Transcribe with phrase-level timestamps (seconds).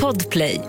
[0.00, 0.60] Podplay.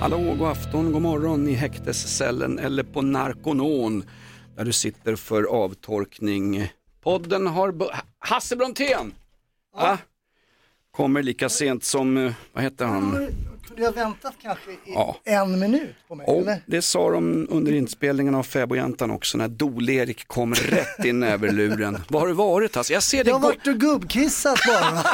[0.00, 4.04] Hallå, god afton, god morgon i häktescellen eller på Narconon
[4.56, 6.68] där du sitter för avtorkning.
[7.00, 7.74] Podden har...
[8.18, 9.14] Hasse Brontén!
[9.76, 9.98] Ja.
[10.90, 13.28] Kommer lika sent som, eh, vad heter han?
[13.74, 15.16] Kunde jag väntat kanske i Ja.
[15.24, 16.26] en minut på mig?
[16.28, 16.62] Oh, eller?
[16.66, 22.00] det sa de under inspelningen av Fäbodjäntan också när Dol-Erik kom rätt i näverluren.
[22.08, 22.92] Var har du varit Hasse?
[22.92, 25.04] Jag ser dig Jag har varit och gubbkissat bara.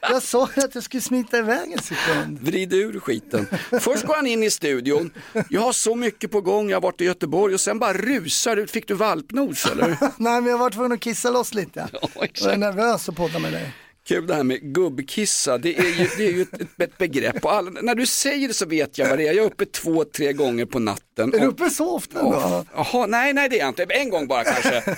[0.10, 2.38] jag sa ju att jag skulle smita iväg en sekund.
[2.42, 3.46] Vrid ur skiten.
[3.80, 5.10] Först går han in i studion,
[5.50, 8.56] jag har så mycket på gång, jag har varit i Göteborg och sen bara rusar
[8.56, 8.70] ut.
[8.70, 9.88] Fick du valpnos eller?
[10.16, 11.88] Nej men jag var tvungen att kissa loss lite.
[11.92, 12.58] Ja, Jag är exakt.
[12.58, 13.72] nervös att podda med dig.
[14.12, 17.52] Kul det här med gubbkissa, det är ju, det är ju ett, ett, begrepp och
[17.52, 19.32] alla, när du säger det så vet jag vad det är.
[19.32, 21.34] Jag är uppe två, tre gånger på natten.
[21.34, 22.64] Är du uppe så ofta då?
[22.74, 23.82] Jaha, nej, nej det är jag inte.
[23.82, 24.96] En gång bara kanske.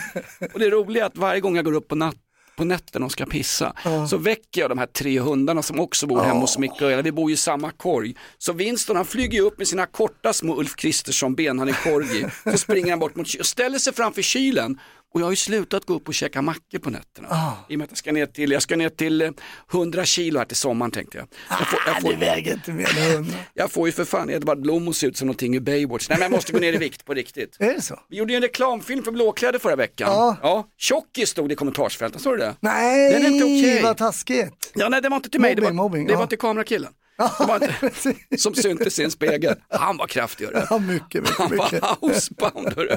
[0.53, 2.17] Och det roliga är att varje gång jag går upp på natt
[2.57, 3.73] på nätterna och ska pissa
[4.11, 7.03] så väcker jag de här tre hundarna som också bor hemma hos Ella.
[7.03, 8.17] Vi bor ju i samma korg.
[8.39, 11.85] Så Winston han flyger ju upp med sina korta små Ulf Kristersson ben han är
[11.85, 12.27] korgi.
[12.53, 14.79] Så springer han bort mot och ställer sig framför kylen.
[15.15, 17.57] Och jag har ju slutat gå upp och käka mackor på nätterna.
[17.69, 19.31] I och med att jag ska ner till, jag ska ner till eh,
[19.73, 21.27] 100 kilo här till sommaren tänkte jag.
[21.49, 23.37] Jag får, jag Nej, får, det väger inte mer än hundra.
[23.55, 26.09] jag får ju för fan Edvard Blom att se ut som någonting ur Baywatch.
[26.09, 27.57] Nej men jag måste gå ner i vikt på riktigt.
[27.61, 28.01] Är det så?
[28.09, 30.09] Vi gjorde ju en reklamfilm för Blåkläder förra veckan.
[30.13, 30.37] Ja.
[30.43, 30.69] ja.
[30.79, 32.55] Tjockis stod det i kommentarsfältet, såg du det?
[32.61, 33.83] Nej, Den är inte okej.
[33.83, 34.73] vad taskigt.
[34.75, 36.19] Ja, nej det var inte till mig, det var, Mobbing, mobbing, det ja.
[36.19, 36.93] var till kamerakillen.
[37.51, 37.75] Inte,
[38.39, 39.55] som syntes i en spegel.
[39.69, 40.67] Han var kraftig hörru.
[40.71, 41.83] Ja, mycket, mycket, Han mycket.
[41.83, 42.97] var housebound hörru.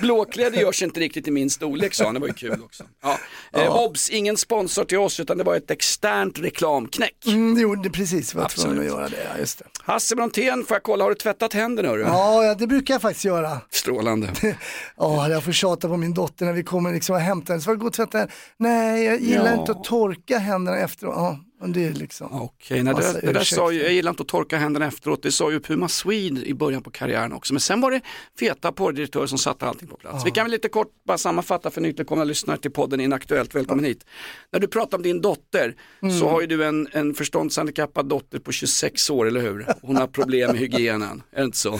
[0.00, 2.84] Blåkläder görs inte riktigt i min storlek sa han, det var ju kul också.
[3.02, 3.18] Ja.
[3.52, 7.26] Eh, obs, ingen sponsor till oss utan det var ett externt reklamknäck.
[7.26, 9.26] Mm, det gjorde precis var tvungen att göra det.
[9.32, 9.64] Ja, just det.
[9.82, 12.02] Hasse Brontén, får jag kolla, har du tvättat händerna hörru?
[12.02, 13.60] Ja, det brukar jag faktiskt göra.
[13.70, 14.30] Strålande.
[14.96, 17.60] Ja, jag får tjata på min dotter när vi kommer liksom och hämtar henne.
[17.60, 18.30] Så får jag gå och tvätta henne.
[18.56, 19.60] Nej, jag gillar Ja.
[19.60, 21.14] inte att torka händerna efteråt.
[21.16, 22.40] Ja, men det är liksom.
[22.42, 25.32] Okej, Massa det, det där sa ju, jag gillar inte att torka händerna efteråt, det
[25.32, 27.52] sa ju Puma Swede i början på karriären också.
[27.54, 28.00] Men sen var det
[28.38, 30.26] feta porrdirektörer som satte allting på plats.
[30.26, 34.04] Vi kan väl lite kort bara sammanfatta för nytillkomna lyssnare till podden Inaktuellt, välkommen hit.
[34.52, 36.18] När du pratar om din dotter Mm.
[36.20, 39.66] så har ju du en, en förståndshandikappad dotter på 26 år, eller hur?
[39.82, 41.78] Hon har problem med hygienen, är det inte så?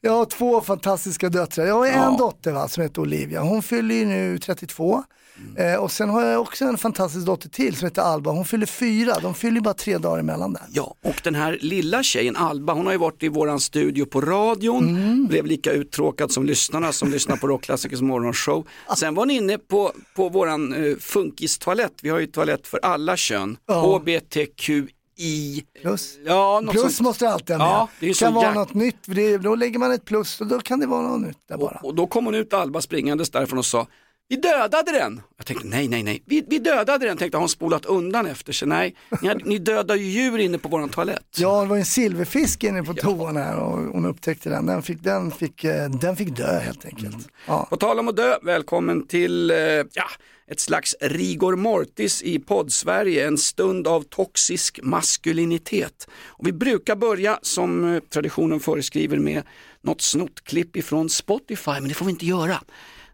[0.00, 1.66] Jag har två fantastiska döttrar.
[1.66, 2.16] Jag har en Ja.
[2.18, 3.40] dotter va, som heter Olivia.
[3.40, 5.04] Hon fyller ju nu 32.
[5.38, 5.74] Mm.
[5.74, 8.30] Eh, och sen har jag också en fantastisk dotter till som heter Alba.
[8.30, 9.14] Hon fyller fyra.
[9.22, 10.62] De fyller bara tre dagar emellan där.
[10.72, 14.20] Ja, och den här lilla tjejen Alba, hon har ju varit i våran studio på
[14.20, 15.26] radion, Mm.
[15.26, 18.66] blev lika uttråkad som lyssnarna som lyssnar på Rockklassikers morgonshow.
[18.96, 23.16] Sen var hon inne på, på våran uh, funkistoalett, vi har ju toalett för alla
[23.16, 23.80] kön, Ja.
[23.98, 25.62] HBTQI.
[25.82, 26.18] Plus.
[26.24, 27.00] Ja, Plus sånt.
[27.00, 27.66] måste du alltid ha med.
[27.72, 30.58] Ja, det kan vara jäk- något nytt, det, då lägger man ett plus och då
[30.60, 31.78] kan det vara något nytt där bara.
[31.82, 33.86] Och, och då kom hon ut Alba springandes därifrån och sa
[34.28, 35.20] vi dödade den.
[35.36, 38.52] Jag tänkte nej, nej, nej, vi, vi dödade den, tänkte har hon spolat undan efter
[38.52, 38.68] sig.
[38.68, 41.24] Nej, ni, hade- ni dödar ju djur inne på våran toalett.
[41.36, 44.66] Ja, det var en silverfisk inne på toan här och hon upptäckte den.
[44.66, 47.14] Den fick, den fick, eh, den fick dö helt enkelt.
[47.14, 47.24] Mm.
[47.46, 47.66] Ja.
[47.70, 50.04] På tal om att dö, välkommen till eh, ja,
[50.50, 56.08] ett slags rigor mortis i poddsverige, en stund av toxisk maskulinitet.
[56.26, 59.42] Och vi brukar börja som eh, traditionen föreskriver med
[59.82, 62.60] något snottklipp ifrån Spotify, men det får vi inte göra.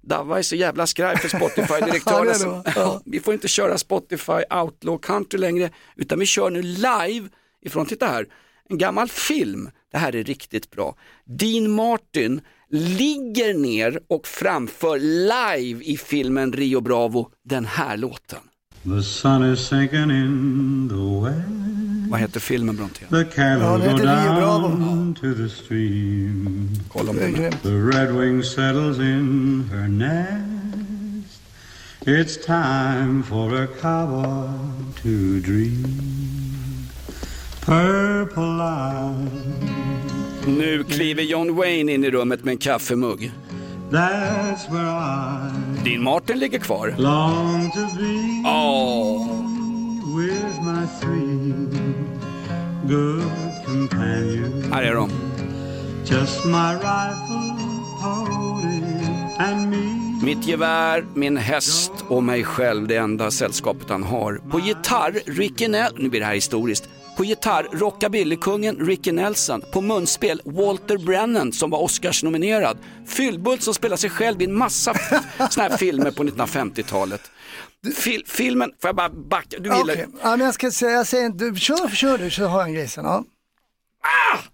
[0.06, 1.28] Davva är så jävla skraj för
[2.28, 3.02] Ja, som- det, ja.
[3.04, 7.28] vi får inte köra Spotify Outlaw Country längre, utan vi kör nu live
[7.62, 8.26] ifrån, titta här,
[8.68, 9.70] en gammal film.
[9.92, 10.96] Det här är riktigt bra.
[11.24, 18.38] Dean Martin ligger ner och framför live i filmen Rio Bravo den här låten.
[18.86, 21.48] The sun is sinking in the west.
[22.10, 23.08] Vad heter filmen Brontén?
[23.10, 24.68] The cattle Ja, go heter Rio Bravo.
[24.68, 26.68] down to the stream.
[26.88, 27.34] Kolla om den.
[27.62, 31.40] The redwing settles in her nest.
[32.06, 34.48] It's time for a cowboy
[35.02, 35.84] to dream.
[37.60, 39.30] Purple eye,
[40.46, 43.30] Nu kliver John Wayne in i rummet med en kaffemugg.
[43.90, 45.50] That's where I
[45.84, 46.94] Dean Martin ligger kvar.
[46.98, 48.42] long to be.
[48.48, 49.26] Åh,
[50.16, 51.54] With my three
[52.88, 53.24] good
[53.66, 54.72] companions.
[54.72, 55.10] här är de.
[56.06, 57.56] Just my rifle,
[58.02, 58.82] pony,
[59.38, 60.00] and me.
[60.22, 64.40] Mitt gevär, min häst och mig själv, det enda sällskapet han har.
[64.50, 69.62] På gitarr, Ricky Nell, nu blir det här historiskt, På gitarr rockabillykungen Ricky Nelson.
[69.72, 72.78] På munspel Walter Brennan som var Oscars-nominerad.
[73.06, 74.94] Fyllbult som spelar sig själv i en massa
[75.50, 77.30] såna här filmer på 1950-talet.
[77.96, 79.58] Fil filmen, får jag bara backa?
[79.58, 82.44] Du gillar Okej, ja, men jag ska säga, jag säger inte, kör, kör du så
[82.44, 83.04] har jag en grej sen.
[83.04, 83.24] Ja.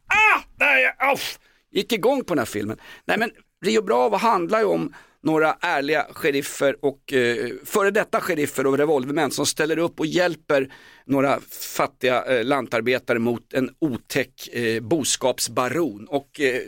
[0.08, 1.38] ah, där är jag, Uff.
[1.72, 2.76] gick igång på den här filmen.
[3.04, 3.30] Nej men
[3.64, 9.30] Rio Bravo handlar ju om några ärliga sheriffer och eh, före detta sheriffer och revolvermän
[9.30, 10.72] som ställer upp och hjälper
[11.04, 16.06] några fattiga eh, lantarbetare mot en otäck eh, boskapsbaron.
[16.08, 16.62] Och eh,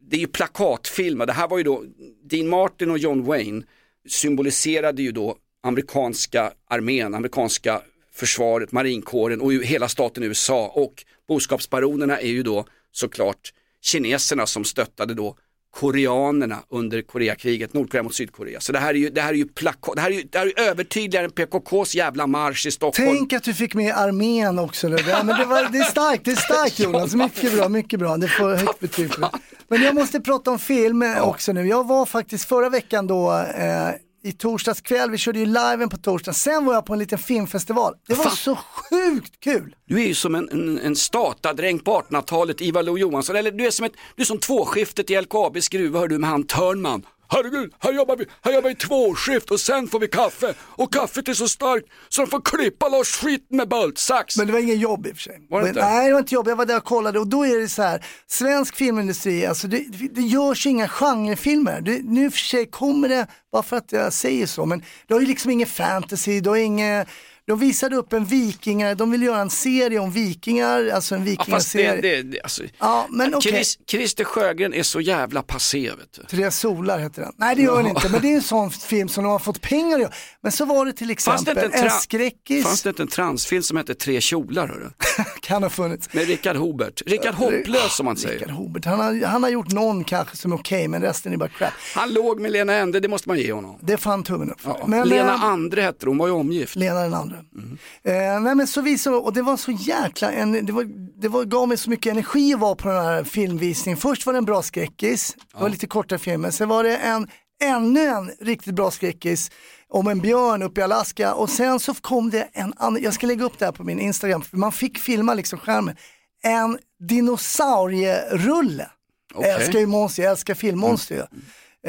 [0.00, 1.84] det är ju plakatfilmer, det här var ju då
[2.24, 3.62] Dean Martin och John Wayne
[4.08, 7.82] symboliserade ju då amerikanska armén, amerikanska
[8.12, 15.14] försvaret, marinkåren och hela staten USA och boskapsbaronerna är ju då såklart kineserna som stöttade
[15.14, 15.36] då
[15.70, 18.60] koreanerna under Koreakriget, Nordkorea mot Sydkorea.
[18.60, 20.38] Så det här är ju, det här är ju plakat, det här är ju, det
[20.38, 23.16] här är ju övertydligare än PKKs jävla marsch i Stockholm.
[23.16, 24.88] Tänk att du fick med armén också.
[24.88, 25.24] Det, där.
[25.24, 27.14] Men det, var, det är starkt, det är starkt Jonas.
[27.14, 28.16] Mycket bra, mycket bra.
[28.16, 29.30] Det får högt betyg för det.
[29.68, 31.66] Men jag måste prata om film eh, också nu.
[31.66, 33.88] Jag var faktiskt förra veckan då eh,
[34.22, 37.18] i torsdags kväll, vi körde ju liven på torsdagen, sen var jag på en liten
[37.18, 37.94] filmfestival.
[38.06, 38.36] Det var Fan.
[38.36, 39.74] så sjukt kul!
[39.86, 43.70] Du är ju som en, en, en statadräng på 1800-talet, Ivar Lo-Johansson, eller du är
[43.70, 47.02] som, ett, du är som tvåskiftet i LKABs gruva, hör du med han Törnman.
[47.32, 50.54] Herregud, här jobbar vi, här jobbar vi tvåskift och sen får vi kaffe.
[50.60, 54.36] Och kaffet är så starkt så de får klippa loss skiten med bultsax.
[54.36, 55.46] Men det var ingen jobb i och för sig.
[55.50, 55.90] Var det Men, inte?
[55.90, 56.48] nej, det var inte jobb.
[56.48, 59.84] Jag var där och kollade och då är det så här, svensk filmindustri, alltså det,
[60.12, 61.80] det görs inga genrefilmer.
[61.80, 65.20] Det, nu för sig kommer det, bara för att jag säger så, men det har
[65.20, 67.08] ju liksom ingen fantasy, det har inget
[67.50, 71.44] de visade upp en vikingar, de vill göra en serie om vikingar, alltså en ja,
[71.44, 72.22] fast det, vikingaserie.
[72.22, 73.52] det, det, alltså, Ja, men okej.
[73.52, 76.22] Chris, Christer Sjögren är så jävla passé vet du.
[76.22, 77.32] Tre solar heter den.
[77.36, 79.60] Nej det gör den inte, men det är en sån film som de har fått
[79.60, 80.12] pengar att göra.
[80.40, 83.08] Men så var det till det exempel inte en, en skräckis, fanns det inte en
[83.08, 84.68] transfilm som hette Tre kjolar?
[84.68, 84.90] Hörru?
[85.40, 86.12] kan ha funnits.
[86.12, 87.02] Med Richard Hobert.
[87.06, 88.38] Richard Hopplös som man säger.
[88.38, 91.36] Rickard Hobert, han har, han har gjort någon kanske som är okej, men resten är
[91.36, 91.72] bara crap.
[91.94, 93.78] Han låg med Lena Ende, det måste man ge honom.
[93.80, 94.76] Det är fan tummen upp för.
[94.80, 94.86] Ja.
[94.86, 96.76] Men, Lena eh, Andre hette hon, var ju omgift.
[96.76, 97.36] Lena den andra.
[97.54, 97.78] Mm.
[98.02, 100.84] Eh, nej men så visade, och det var så jäkla, en, det, var,
[101.20, 103.96] det var, gav mig så mycket energi att vara på den här filmvisningen.
[103.96, 107.28] Först var det en bra skräckis, det var lite kortare filmer, sen var det en,
[107.62, 109.50] ännu en riktigt bra skräckis
[109.88, 113.26] om en björn uppe i Alaska och sen så kom det en annan, jag ska
[113.26, 115.96] lägga upp det här på min Instagram, för man fick filma liksom skärmen,
[116.42, 116.78] en
[117.08, 118.90] dinosaurierulle.
[119.34, 119.50] Okej.
[119.50, 121.22] Jag älskar ju monster, jag älskar filmmonster ju.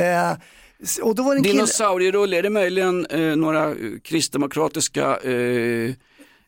[0.04, 0.34] Eh,
[1.02, 5.32] och då var det Dinosaurierulle, är det möjligen eh, några eh, kristdemokratiska eh,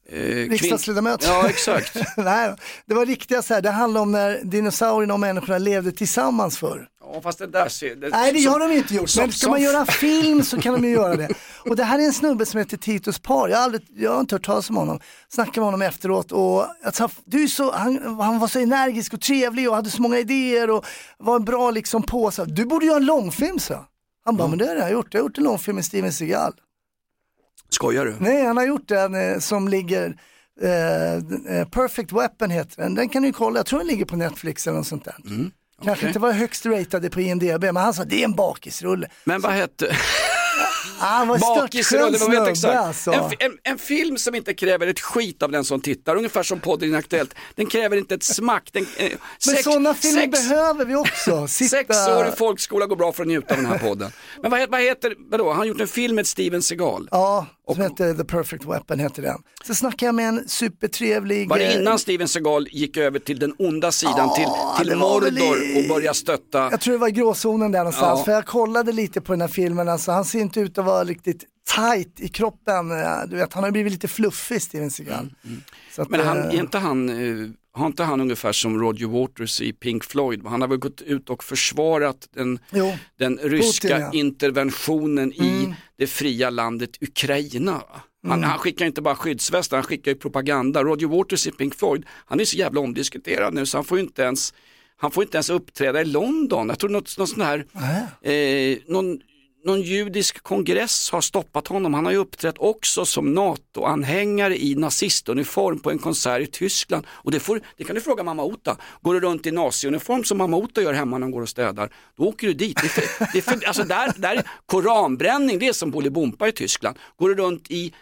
[0.10, 1.28] eh, Riksdagsledamöter.
[1.28, 1.96] Ja, exakt.
[2.18, 6.58] Nej, det var riktiga så här, det handlar om när dinosaurierna och människorna levde tillsammans
[6.58, 6.88] förr.
[7.14, 7.96] Ja, fast det där ser...
[7.96, 10.44] Det, Nej det som- har de inte gjort, som- men ska som- man göra film
[10.44, 11.30] så kan de ju göra det.
[11.66, 14.20] Och det här är en snubbe som heter Titus Par, jag har, aldrig, jag har
[14.20, 15.00] inte hört talas om honom.
[15.30, 19.22] Snackade med honom efteråt och alltså, du är så, han, han var så energisk och
[19.22, 20.86] trevlig och hade så många idéer och
[21.20, 22.32] var en bra liksom på.
[22.32, 23.86] Så, du borde göra en långfilm så.
[24.26, 26.54] Han bara, men det har jag gjort, jag har gjort en långfilm med Steven Seagal.
[27.70, 28.16] Skojar du?
[28.20, 30.18] Nej, han har gjort den eh, som ligger,
[30.62, 31.14] eh,
[31.58, 32.96] eh, Perfect Weapon heter den.
[32.96, 35.12] Den kan du ju kolla, jag tror den ligger på Netflix eller något sånt där.
[35.14, 36.08] Kanske Mm, okej.
[36.08, 39.08] inte var högst ratade på IMDB, men han sa det är en bakisrulle.
[39.24, 39.96] Men vad hette...
[41.00, 42.76] Ah, han var Bakisrulle, vad vet exakt.
[42.76, 43.12] alltså.
[43.12, 46.60] En, en, en film som inte kräver ett skit av den som tittar, ungefär som
[46.60, 47.36] podden Inaktuellt.
[47.56, 48.70] Den kräver inte ett smack.
[48.74, 49.18] Den, eh, Men
[49.56, 51.48] sex- sådana filmer sex- behöver vi också.
[51.48, 51.70] Sitta...
[51.78, 54.12] Sexårig folkskola går bra för att njuta av den här podden.
[54.42, 57.08] Men vad, heter- vad heter, vadå, han har gjort en film med Steven Seagal.
[57.12, 59.38] Ja, som Och- heter The Perfect Weapon heter den.
[59.64, 61.50] Så snackade jag med en supertrevlig...
[61.50, 64.46] Var det innan Steven Seagal gick över till den onda sidan, till,
[64.80, 66.68] till väl Mordor och började stötta?
[66.72, 68.26] Jag tror det var i gråzonen där någonstans, Ja.
[68.26, 71.04] för jag kollade lite på den här filmen, alltså, han ser inte ut att vara
[71.04, 71.44] riktigt
[71.76, 72.92] tight i kroppen.
[72.92, 75.14] Eh, Du vet, han har blivit lite fluffig Steven Seagal.
[75.98, 79.08] Att, Mm, Men han, eh, är inte han, eh, har inte han ungefär som Roger
[79.08, 80.46] Waters i Pink Floyd?
[80.46, 82.94] Han har väl gått ut och försvarat den, Jo.
[83.20, 84.12] den ryska Putin, ja.
[84.14, 87.84] interventionen i det fria landet Ukraina.
[88.28, 90.84] Han, han skickar inte bara skyddsvästar, han skickar ju propaganda.
[90.84, 94.04] Roger Waters i Pink Floyd, han är så jävla omdiskuterad nu så han får ju
[94.04, 94.54] inte ens
[94.98, 96.70] han får inte ens uppträda i London.
[96.70, 97.66] Jag tror något, något sånt här,
[98.22, 99.20] eh, någon,
[99.64, 101.94] någon judisk kongress har stoppat honom.
[101.94, 107.06] Han har ju uppträtt också som NATO-anhängare i nazistuniform på en konsert i Tyskland.
[107.10, 108.78] Och det, får, det kan du fråga mamma Ota.
[109.02, 111.90] Går du runt i naziuniform som mamma Ota gör hemma när hon går och städar,
[112.18, 112.78] då åker du dit.
[112.82, 116.48] Det är för, det är för, alltså där, där är koranbränning, det är som Bolibompa
[116.48, 116.98] i Tyskland.
[117.18, 117.94] Går du runt i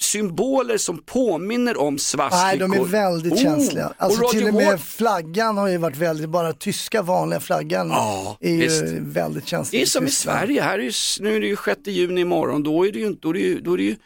[0.00, 2.44] symboler som påminner om svastikor.
[2.44, 3.42] Nej, de är väldigt Oh!
[3.42, 3.92] känsliga.
[3.96, 7.88] Alltså och till och med Wat- flaggan har ju varit väldigt, bara tyska vanliga flaggan
[7.90, 8.82] Ja, är ju visst.
[9.00, 9.80] väldigt känslig.
[9.80, 10.10] Det är som i.
[10.10, 13.06] Sverige, här är ju, nu är det ju 6 juni imorgon, då är det ju,
[13.06, 13.96] inte- då är det ju, då är det ju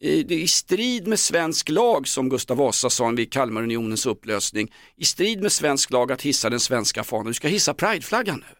[0.00, 5.04] det är i strid med svensk lag som Gustav Vasa sa vid Kalmarunionens upplösning, i
[5.04, 7.26] strid med svensk lag att hissa den svenska fanan.
[7.26, 8.56] Du ska hissa prideflaggan nu.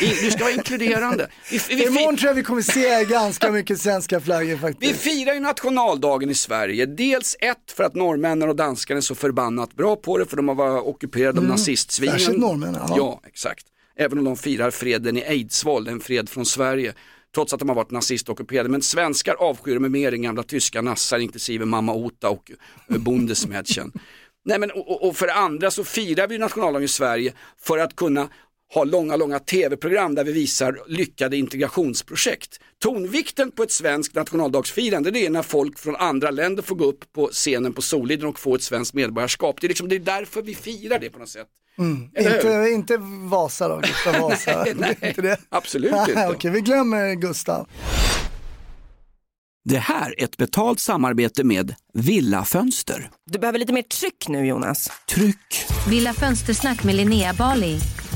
[0.00, 1.28] Du ska vara inkluderande.
[1.50, 5.00] Vi, vi, vi, Imorgon tror jag vi kommer se ganska mycket svenska flaggor vi faktiskt.
[5.00, 6.86] firar ju nationaldagen i Sverige.
[6.86, 10.48] Dels ett för att norrmännen och danskarna är så förbannat bra på det för de
[10.48, 12.14] har varit ockuperade av nazistsvinen.
[12.14, 12.20] Mm.
[12.20, 12.94] Särskilt norrmännen, ja.
[12.96, 13.66] Ja, exakt.
[13.96, 16.94] Även om de firar freden i Eidsvoll, en fred från Sverige.
[17.34, 18.68] Trots att de har varit nazistockuperade.
[18.68, 22.50] Men svenskar avskyr dem mer än gamla tyska nassar, inklusive Mamma Ota och
[22.90, 23.92] eh, Bundesmädchen.
[24.44, 27.96] Nej, men, och, och för det andra så firar vi nationaldagen i Sverige för att
[27.96, 28.28] kunna
[28.74, 32.60] ha långa, långa tv-program där vi visar lyckade integrationsprojekt.
[32.82, 37.12] Tonvikten på ett svenskt nationaldagsfirande det är när folk från andra länder får gå upp
[37.12, 39.60] på scenen på Soliden och få ett svenskt medborgarskap.
[39.60, 41.46] Det är, liksom, det är därför vi firar det på något sätt.
[41.76, 42.34] Hur?
[42.34, 42.96] Inte, inte
[43.30, 44.64] Vasa då, Gustav Vasa.
[44.64, 45.38] Nej, nej, inte det.
[45.48, 46.28] absolut inte.
[46.34, 47.68] Okej, vi glömmer Gustav.
[49.64, 53.10] Det här är ett betalt samarbete med Villa Fönster.
[53.30, 54.90] Du behöver lite mer tryck nu Jonas.
[55.08, 55.66] Tryck!
[55.88, 57.78] Villa Fönstersnack med Linnea Bali.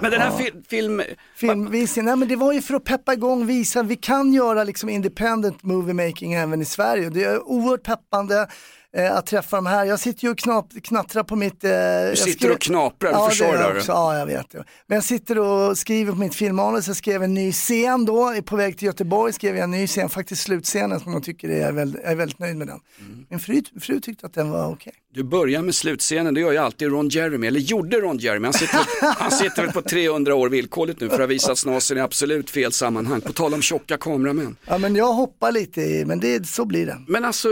[0.00, 1.02] Men den här fil- film...
[1.36, 4.88] Filmvisning, nej men det var ju för att peppa igång, visa vi kan göra liksom
[4.88, 7.10] independent movie making även i Sverige.
[7.10, 8.48] Det är oerhört peppande
[8.96, 9.84] eh, att träffa de här.
[9.84, 11.64] Jag sitter ju och knap, knattrar på mitt...
[11.64, 11.70] Eh,
[12.10, 13.52] Du sitter och knaprar, du ja, förstår det.
[13.58, 13.92] det, jag också.
[13.92, 14.64] Ja, jag vet det.
[14.86, 18.42] Men jag sitter och skriver på mitt filmmanus, jag skrev en ny scen då, är
[18.42, 21.72] på väg till Göteborg skrev jag en ny scen, faktiskt slutscenen som jag tycker är,
[21.72, 22.80] väldigt, jag är väldigt nöjd med den.
[23.00, 23.26] Mm.
[23.30, 24.92] Min fru, fru tyckte att den var okej.
[25.16, 28.44] Du börjar med slutscenen, det gör ju alltid Ron Jeremy, eller gjorde Ron Jeremy.
[28.46, 28.80] Han sitter,
[29.20, 32.50] han sitter väl på 300 år villkorligt nu för att ha visat snasen i absolut
[32.50, 33.20] fel sammanhang.
[33.20, 34.56] På tal om tjocka kameramän.
[34.66, 36.98] Ja men jag hoppar lite i, men det, så blir det.
[37.08, 37.48] Men alltså,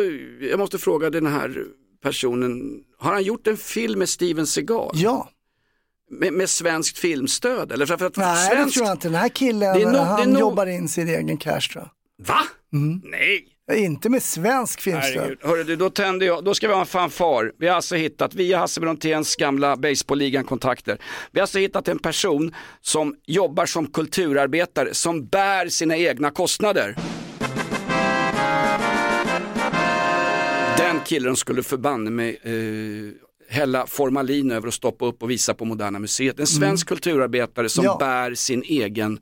[0.50, 1.64] jag måste fråga den här
[2.02, 4.90] personen, har han gjort en film med Steven Seagal?
[4.94, 5.28] Ja.
[6.11, 7.73] Med, med svenskt filmstöd?
[7.73, 8.75] Eller för, att Nej det svenskt...
[8.75, 11.37] tror jag inte, den här killen Det nog- han det nog- jobbar in sin egen
[11.37, 12.26] cash tror jag.
[12.26, 12.40] Va?
[13.02, 13.47] Nej.
[13.73, 15.37] Inte med svensk filmstöd.
[15.42, 17.52] Hörru du, då tänder jag, då ska vi ha en fanfar.
[17.59, 20.99] Vi har alltså hittat, via Hasse Bronténs gamla baseballligan kontakter.
[21.33, 26.97] Vi har alltså hittat en person som jobbar som kulturarbetare, som bär sina egna kostnader.
[30.78, 35.64] Den killen skulle förbanne mig eh, hälla formalin över och stoppa upp och visa på
[35.64, 36.40] Moderna Museet.
[36.40, 37.97] En svensk kulturarbetare som Ja.
[38.00, 39.18] bär sin egen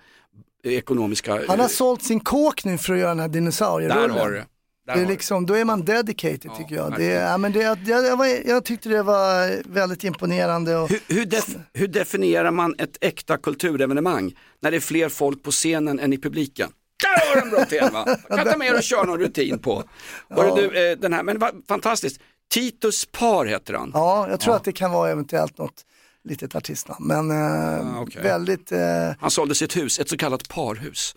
[0.65, 1.33] ekonomiska...
[1.49, 4.11] Han har eh, sålt sin kåk nu för att göra den här där dinosaurierullen.
[4.11, 4.47] har du det.
[4.87, 6.95] Där Det är liksom, då är man dedicated tycker jag.
[6.97, 10.77] Det, ja, men det, jag, jag, var, jag tyckte det var väldigt imponerande.
[10.77, 15.43] Och, Hur, hur, def, hur definierar man ett äkta kulturevenemang när det är fler folk
[15.43, 16.71] på scenen än i publiken?
[17.03, 18.05] Där har du en bra tema!
[18.29, 19.85] Kan ta med och köra någon rutin på.
[20.31, 22.21] Hörru du, eh, den här, men va, fantastiskt.
[22.55, 23.91] Titus Par heter han.
[23.95, 25.85] ja, jag tror att det kan vara eventuellt något
[26.25, 27.07] litet artistnamn.
[27.07, 28.23] Men eh, Ah, okej.
[28.23, 28.79] väldigt, eh,
[29.21, 31.15] Han sålde sitt hus, ett så kallat parhus.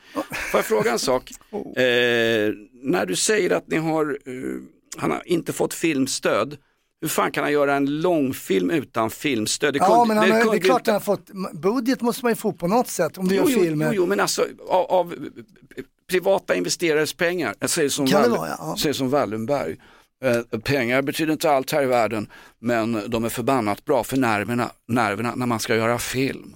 [0.52, 1.32] Får jag fråga en sak?
[1.52, 1.82] Oh.
[1.84, 2.52] Eh,
[2.84, 4.34] när du säger att ni har, eh,
[4.98, 6.58] han har inte fått filmstöd,
[7.02, 9.74] hur fan kan han göra en långfilm utan filmstöd?
[9.74, 12.26] Det ja men han, har- det är kunde klart att han har fått, budget måste
[12.26, 13.86] man ju få på något sätt om du Jo, gör filmer.
[13.86, 18.30] jo, jo, men alltså av, av eh, privata investerares pengar, jag säger som, Kan det
[18.30, 18.50] Wall- vara.
[18.60, 18.76] Ja.
[18.80, 19.78] säger som Wallenberg.
[20.24, 22.28] Eh, pengar betyder inte allt här i världen,
[22.60, 26.56] men de är förbannat bra för nerverna, nerverna när man ska göra film.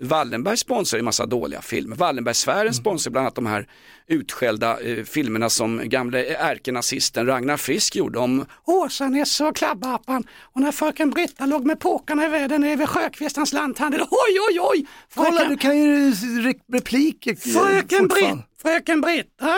[0.00, 1.96] Wallenberg sponsrar en massa dåliga filmer.
[1.96, 2.72] Wallenbergsfären Mm.
[2.74, 3.66] sponsrar bland annat de här
[4.06, 10.72] utskällda eh, filmerna som gamle ärkenazisten Ragnar Frisk gjorde om Åsa-Nisse och Klabbappan och när
[10.72, 14.00] fröken Britta låg med påkarna i vädern över Sjökvistans lanthandel.
[14.00, 14.86] Oj, oj, oj!
[15.14, 18.42] Kolla Fröken- du kan ju re- repliker Fröken Britt, fortfarande.
[18.62, 19.48] Fröken Britt, jag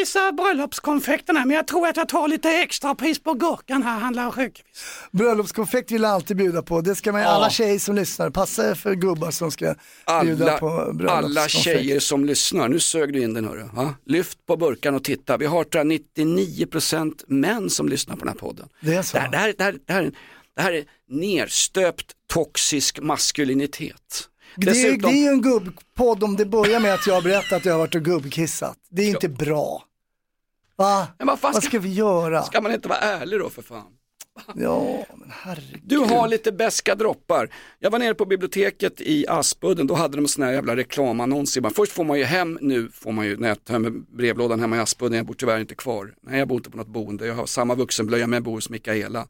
[0.00, 4.30] visar bröllopskonfekterna men jag tror att jag tar lite extra pris på gurkan här, handlar
[4.30, 4.68] Sjökvist.
[5.12, 6.80] Bröllopskonfekt vill jag alltid bjuda på.
[6.80, 7.30] Det ska man ju, Ja.
[7.32, 9.74] alla tjejer som lyssnar, passa er för gubbar som ska
[10.22, 11.10] bjuda Alla, på bröllopskonfekt.
[11.36, 13.68] alla tjejer som lyssnar, nu sög du in den hörru.
[13.74, 13.94] Va?
[14.06, 18.28] Lyft på burkan och titta, vi har tror jag, 99% män som lyssnar på den
[18.28, 18.68] här podden.
[18.80, 19.16] Det är så.
[19.16, 20.12] Det här, det här, det här, det här,
[20.56, 24.28] det här är nerstöpt toxisk maskulinitet.
[24.56, 27.64] Det är, det är ju en gubbpodd om det börjar med att jag berättar att
[27.64, 28.78] jag har varit och gubbkissat.
[28.90, 29.82] Det är inte bra.
[30.76, 31.08] Va?
[31.18, 32.42] Men vad fan Vad ska- ska vi göra?
[32.42, 33.92] Ska man inte vara ärlig då för fan?
[34.54, 35.80] Ja, men herregud.
[35.84, 37.50] Du har lite beska droppar.
[37.78, 41.58] Jag var nere på biblioteket i Aspudden, då hade de sån här jävla reklamannons.
[41.74, 44.78] Först får man ju hem, nu får man ju, när jag tömmer brevlådan hemma i
[44.78, 46.14] Aspudden, jag bor tyvärr inte kvar.
[46.22, 48.70] Nej, jag bor inte på något boende, jag har samma vuxenblöja men jag bor hos
[48.70, 49.26] Mikaela.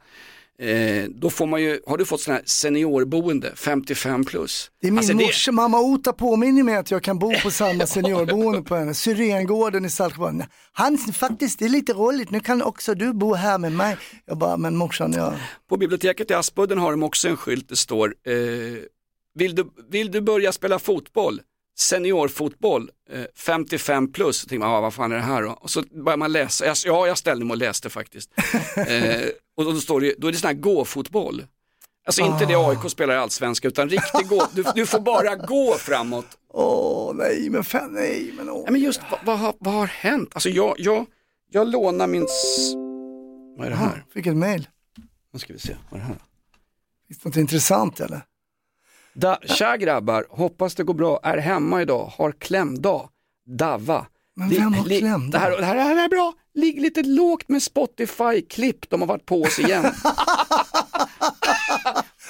[0.58, 4.70] Eh, då får man ju, har du fått sån här seniorboende, 55 plus?
[4.80, 7.86] Det är min Alltså, morsa, mamma Ota påminner mig att jag kan bo på samma
[7.86, 8.94] seniorboende på henne.
[8.94, 10.42] Syrengården i Saltsjöbaden.
[10.72, 13.96] Han faktiskt, det är lite roligt, nu kan också du bo här med mig.
[14.24, 15.34] Jag bara, men morsan, jag...
[15.68, 18.34] På biblioteket i Aspudden har de också en skylt det står eh,
[19.34, 21.40] vill, du, vill du börja spela fotboll?
[21.78, 24.36] Seniorfotboll, eh, 55 plus.
[24.36, 25.50] Så tänker man, ah, vad fan är det här då?
[25.50, 28.30] Och så börjar man läsa, ja jag ställde mig och läste faktiskt.
[28.76, 31.44] eh, och då, står det, då är det sån här gå-fotboll.
[32.06, 35.74] Alltså inte det AIK spelar i allsvenska utan riktig gå, du, du får bara gå
[35.74, 36.26] framåt.
[36.48, 38.62] Åh nej, men fan, nej, men åh.
[38.64, 40.30] Ja, men just vad, vad, har, vad har hänt?
[40.32, 41.06] Alltså jag, jag,
[41.50, 42.26] jag lånar min...
[43.58, 44.04] Vad är det här?
[44.14, 44.68] Fick ett mail.
[45.32, 46.18] Nu ska vi se, vad är det här?
[47.08, 48.20] Finns det något intressant eller?
[49.18, 53.08] Da, tja grabbar, hoppas det går bra, är hemma idag, har klämdag,
[53.46, 54.06] Dava.
[54.36, 55.38] Men vem har klämdag?
[55.38, 59.08] Det här, det, här, det här är bra, ligg lite lågt med Spotify-klipp, de har
[59.08, 59.84] varit på oss igen.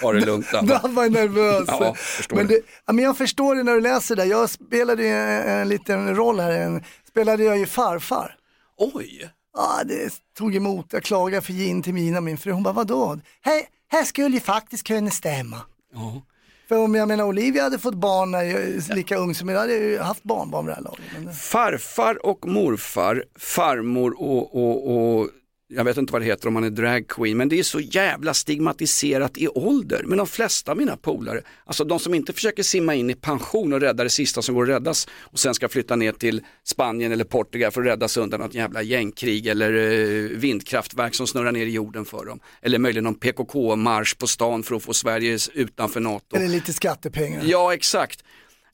[0.03, 0.81] Har det lugnt Dava.
[0.83, 1.65] Jag var nervös.
[1.69, 2.61] Ja, förstår men, det.
[2.87, 4.25] men jag förstår det när du läser det.
[4.25, 8.37] Jag spelade ju en, en liten roll här, en, spelade jag ju farfar.
[8.77, 10.87] Oj, Ja, det tog emot.
[10.93, 12.53] Jag klagade för gin till Mina, min fru.
[12.53, 13.19] Hon bara, vadå?
[13.41, 15.61] Här, här skulle ju faktiskt kunna stämma.
[15.95, 16.23] ja.
[16.69, 19.59] För om jag menar Olivia hade fått barn när jag är lika ung som jag
[19.59, 21.05] hade jag ju haft barnbarn vid det här laget.
[21.25, 25.29] Men, Farfar och morfar, farmor och, och, och
[25.69, 28.35] jag vet inte vad det heter om man är dragqueen, men det är så jävla
[28.35, 30.03] stigmatiserat i ålder.
[30.07, 33.73] Men de flesta av mina polare, alltså de som inte försöker simma in i pension
[33.73, 37.13] och rädda det sista som går att räddas och sen ska flytta ner till Spanien
[37.13, 41.67] eller Portugal för att räddas undan något jävla gängkrig eller eh, vindkraftverk som snurrar ner
[41.67, 42.41] i jorden för dem.
[42.63, 46.37] Eller möjligen någon PKK-marsch på stan för att få Sverige utanför NATO.
[46.37, 47.43] eller lite skattepengar.
[47.45, 48.25] Ja, exakt.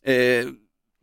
[0.04, 0.14] Eh,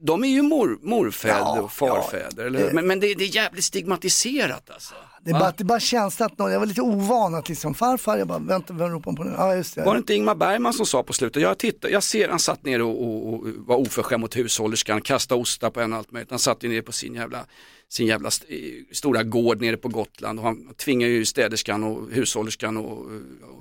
[0.01, 2.71] de är ju mor, morfäder Ja, och farfäder, eller hur?
[2.71, 4.93] Men, men det, det är jävligt stigmatiserat alltså.
[5.21, 8.27] Det bara, det bara känslan att någon, jag var lite ovan att liksom farfar, jag
[8.27, 9.33] bara vänta, vem ropar på nu?
[9.37, 9.83] Ja just det.
[9.83, 12.63] Var det inte Ingmar Bergman som sa på slutet, jag, tittar, jag ser han satt
[12.65, 16.29] ner och, och, och var oförskämd mot hushållerskan, kastade ostar på en och allt möjligt.
[16.29, 17.45] Han satt ju nere på sin jävla,
[17.89, 22.11] sin jävla st eh, stora gård nere på Gotland och han tvingade ju städerskan och
[22.11, 23.05] hushållerskan och,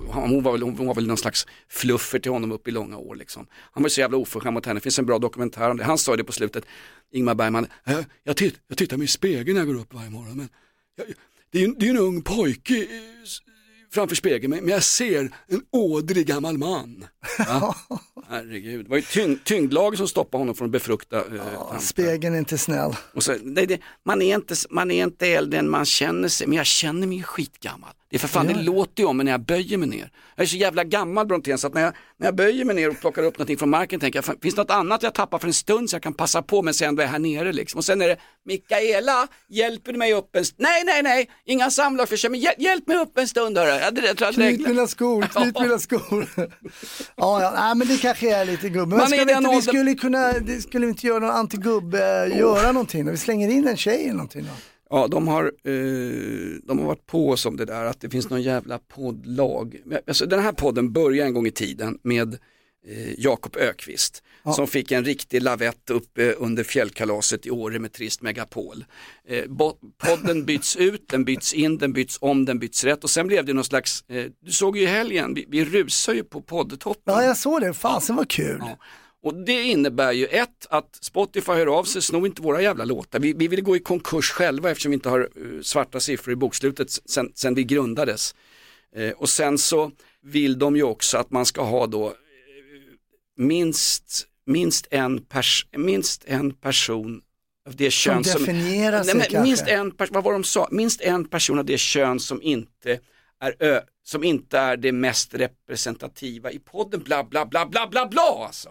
[0.07, 2.97] och hon, var väl, hon var väl någon slags fluffer till honom upp i långa
[2.97, 3.47] år liksom.
[3.53, 5.85] Han var så jävla oförskämd mot henne, det finns en bra dokumentär om det.
[5.85, 6.65] Han sa det på slutet,
[7.13, 10.11] Ingmar Bergman, äh, jag, titt, jag tittar mig i spegeln när jag går upp varje
[10.11, 10.49] morgon men
[10.97, 11.07] jag,
[11.51, 13.48] det är ju en ung pojke eh,
[13.91, 17.05] framför spegeln men jag ser en ådrig gammal man.
[17.39, 17.77] Va?
[18.29, 21.81] Herregud, det var ju tyng, tyngdlagen som stoppade honom från att befrukta eh, tanten.
[21.81, 22.97] Spegeln är inte snäll.
[23.15, 26.47] Och så, nej, det, man, är inte, man är inte äldre än man känner sig,
[26.47, 27.91] men jag känner mig skitgammal.
[28.11, 30.11] Det är för fan, det låter ju om mig när jag böjer mig ner.
[30.37, 32.91] Jag är så jävla gammal Brontén så att när jag, när jag böjer mig ner
[32.91, 35.39] och plockar upp någonting från marken tänker jag, "Fan, finns det något annat jag tappar
[35.39, 37.79] för en stund så jag kan passa på men sen ändå är här nere liksom.
[37.79, 40.61] Och sen är det, Mikaela, hjälper du mig upp en stund?
[40.61, 43.71] Nej, nej, nej, inga samlarförsök, men hjäl- hjälp mig upp en stund hörru.
[43.71, 46.29] Jag, jag, jag, Knyt mina skor, knyt mina skor.
[46.37, 48.89] ja, ja, nej, men det kanske är lite gubb.
[48.89, 52.01] Men ska vi, inte, vi skulle kunna, det skulle vi inte göra någon antigubb, eh,
[52.39, 53.11] göra någonting.
[53.11, 54.51] Vi slänger in en tjej eller någonting då.
[54.91, 55.73] Ja, de har, eh,
[56.63, 59.77] de har varit på oss om det där att det finns någon jävla poddlag.
[60.07, 62.35] Alltså, den här podden började en gång i tiden med
[62.87, 64.23] eh, Jakob Ökvist
[64.55, 68.85] som fick en riktig lavett upp eh, under fjällkalaset i Åre med Trist Megapol.
[69.29, 69.45] Eh,
[69.99, 73.45] podden byts ut, den byts in, den byts om, den byts rätt och sen blev
[73.45, 77.15] det någon slags, eh, du såg ju i helgen, vi, vi rusar ju på poddtoppen.
[77.15, 77.75] Ja, jag såg det.
[77.75, 78.59] Fasen var kul.
[78.61, 78.79] Ja.
[79.23, 83.19] Och det innebär ju ett, att Spotify hör av sig, snor inte våra jävla låtar.
[83.19, 86.37] Vi, vi vill gå i konkurs själva eftersom vi inte har eh, svarta siffror i
[86.37, 88.35] bokslutet sen, sen vi grundades.
[88.97, 89.91] Eh, och sen så
[90.23, 92.15] vill de ju också att man ska ha då eh,
[93.37, 97.23] minst, minst, en, pers, minst en person
[97.69, 98.41] av det kön som...
[98.41, 99.43] definierar sig men kanske.
[99.43, 100.69] minst en, vad var de sa?
[100.71, 103.01] Minst en person av det kön som inte
[103.41, 108.07] är ö, som inte är det mest representativa i podden, bla bla bla bla bla
[108.07, 108.69] bla alltså.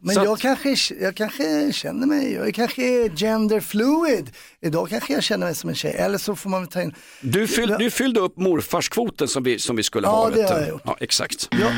[0.00, 4.30] Men Så jag, att- kanske, jag kanske känner mig, jag kanske är gender fluid.
[4.60, 6.94] Idag kanske jag känner mig som en tjej, eller så får man väl ta in.
[7.20, 10.30] Du, fyll, du fyllde upp morfarskvoten som vi, som vi skulle Ja, ha.
[10.30, 10.52] det vet du.
[10.54, 10.82] har jag gjort.
[10.84, 11.48] Ja, exakt.
[11.50, 11.70] Ja,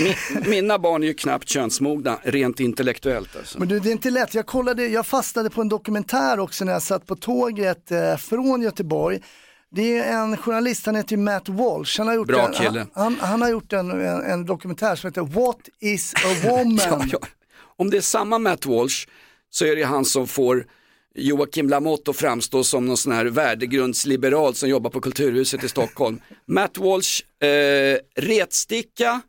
[0.00, 0.16] Mi,
[0.50, 3.36] mina barn är ju knappt könsmogna, rent intellektuellt.
[3.36, 3.58] Alltså.
[3.58, 4.34] men du, det är inte lätt.
[4.34, 8.62] Jag, kollade, jag fastnade på en dokumentär också när jag satt på tåget eh, från
[8.62, 9.20] Göteborg.
[9.70, 11.98] Det är en journalist, han heter ju Matt Walsh.
[11.98, 12.86] Han har gjort, Bra en, kille.
[12.92, 16.76] han, han, har gjort en, en, en dokumentär som heter What is a woman?
[16.76, 17.18] Ja, ja.
[17.76, 19.08] Om det är samma Matt Walsh
[19.50, 20.64] så är det han som får
[21.14, 26.20] Joakim Lamotte att framstå som någon sån här värdegrundsliberal som jobbar på Kulturhuset i Stockholm.
[26.46, 29.20] Matt Walsh, eh, retsticka,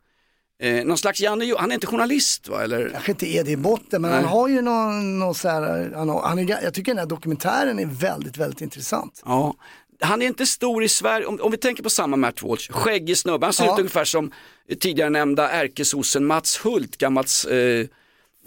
[0.62, 2.62] eh, någon slags Janne han är inte journalist va?
[2.62, 2.90] Eller?
[2.90, 4.20] kanske inte är det i botten, men Nej.
[4.20, 7.06] han har ju någon, någon så här, han har, han är, jag tycker den här
[7.06, 9.22] dokumentären är väldigt, väldigt intressant.
[9.24, 9.54] Ja.
[10.00, 13.18] Han är inte stor i Sverige, om, om vi tänker på samma Matt Walsh, skäggig
[13.18, 13.72] snubbe, han ser Ja.
[13.74, 14.32] ut ungefär som
[14.80, 17.86] tidigare nämnda ärkesossen Mats Hult, gammalt eh,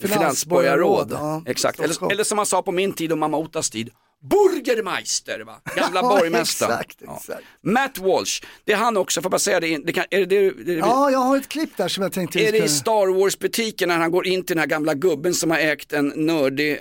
[0.07, 1.07] finansborgarråd.
[1.11, 3.89] Ja, Exakt, eller, eller som man sa på min tid och mamma Ottas tid,
[4.29, 5.62] Burgermeister, va?
[5.75, 6.71] gamla borgmästaren.
[6.79, 7.17] exakt, Ja.
[7.19, 7.43] exakt.
[7.63, 10.63] Matt Walsh, det är han också, får bara säga det, det kan, är det, det,
[10.63, 13.89] det Ja, jag har ett klipp där som jag tänkte är det i Star Wars-butiken
[13.89, 16.77] när han går in till den här gamla gubben som har ägt en nördig eh,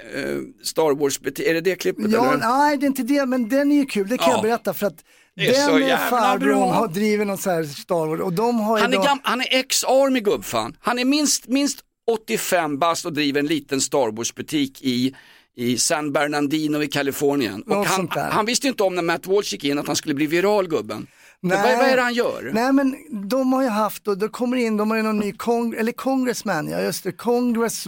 [0.63, 2.39] Star Wars-butik, är det det klippet Ja, eller?
[2.49, 4.35] nej det är inte det, men den är ju kul, det kan Ja.
[4.35, 5.05] jag berätta för att
[5.37, 9.21] den farbrorn har driver någon så här Star Wars och de har Han är, gam-
[9.23, 10.77] han är ex-army gubbfan.
[10.81, 11.79] Han är minst, minst
[12.11, 15.15] 85 bast och driver en liten Star Wars-butik i,
[15.57, 17.63] i San Bernardino i Kalifornien.
[17.63, 20.27] Och han, han visste inte om när Matt Walsh gick in att han skulle bli
[20.27, 21.07] viral gubben.
[21.41, 21.59] Nej.
[21.63, 22.51] Vad, vad är det han gör?
[22.55, 22.97] Nej men
[23.29, 25.93] de har ju haft, och det kommer in, de har ju någon ny kong, eller
[25.93, 27.85] congressman, ja just det, congress,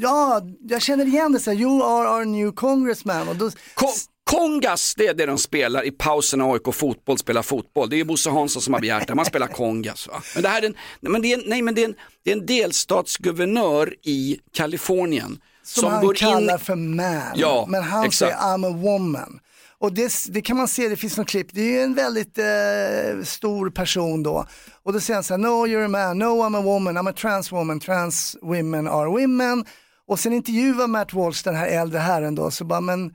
[0.00, 3.28] ja jag känner igen det så här, you are our new congressman.
[3.28, 3.86] Och då, Ko-
[4.30, 7.90] Kongas, det är det de spelar i pausen när AIK fotboll spelar fotboll.
[7.90, 10.08] Det är ju Bosse Hansson som har begärt det, man spelar kongas.
[10.08, 10.22] Va?
[10.34, 11.94] Men det här är en, nej, men det är en, nej, men det är en,
[12.24, 15.38] det är en delstatsguvernör i Kalifornien.
[15.68, 18.18] Som, han går kallar in, för man, Ja, men han exakt.
[18.18, 19.40] säger I'm a woman.
[19.80, 22.38] Och det, det kan man se, det finns något klipp, det är ju en väldigt
[22.38, 24.46] eh, stor person då.
[24.82, 27.10] Och då säger han så här, no you're a man, no I'm a woman, I'm
[27.10, 29.64] a trans woman, trans women are women.
[30.08, 33.14] Och sen intervjuar Matt Walsh den här äldre herren då, så bara men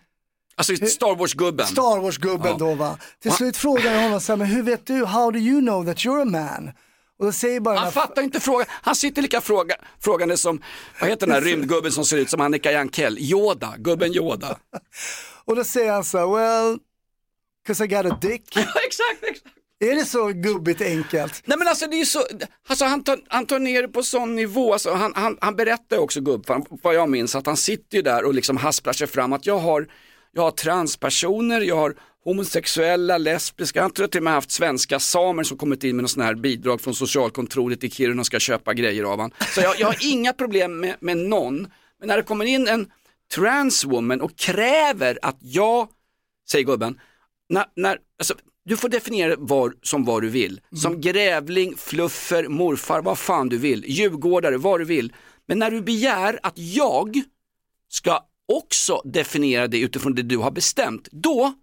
[0.55, 1.67] alltså Star Wars-gubben.
[1.67, 2.57] Star Wars-gubben Ja.
[2.57, 2.97] då va.
[3.21, 5.85] Till slut frågar jag honom så här, men hur vet du, how do you know
[5.85, 6.71] that you're a man?
[7.23, 8.65] Och säger bara Han fattar inte frågan.
[8.69, 10.61] Han sitter lika fråga, frågande som,
[10.99, 13.17] vad heter den här rymdgubben som ser ut som Annika Jankell?
[13.19, 14.57] Yoda, gubben Yoda.
[15.45, 16.79] Och då säger han så här, well,
[17.67, 18.57] cause I got a dick.
[18.57, 19.55] exakt, exakt.
[19.79, 21.41] Är det så gubbigt enkelt?
[21.45, 22.23] Nej men alltså det är så,
[22.67, 25.97] alltså han tar, han tar ner det på sån nivå, alltså, han, han, han berättar
[25.97, 29.33] också gubbfan, vad jag minns, att han sitter ju där och liksom hasplar sig fram
[29.33, 29.87] att jag har,
[30.31, 35.43] jag har transpersoner, jag har homosexuella, lesbiska, han tror till och med haft svenska samer
[35.43, 38.73] som kommit in med någon sån här bidrag från socialkontoret i Kiruna och ska köpa
[38.73, 39.31] grejer av han.
[39.55, 41.67] Så jag, jag har inga problem med, med någon,
[41.99, 42.91] men när det kommer in en
[43.35, 45.87] transwoman och kräver att jag,
[46.49, 46.99] säger gubben,
[47.49, 48.33] när, när, alltså,
[48.65, 50.61] du får definiera var, som vad du vill.
[50.81, 53.83] Som grävling, fluffer, morfar, vad fan du vill.
[53.87, 55.13] Djurgårdare, vad du vill.
[55.45, 57.21] Men när du begär att jag
[57.89, 61.53] ska också definiera det utifrån det du har bestämt, då,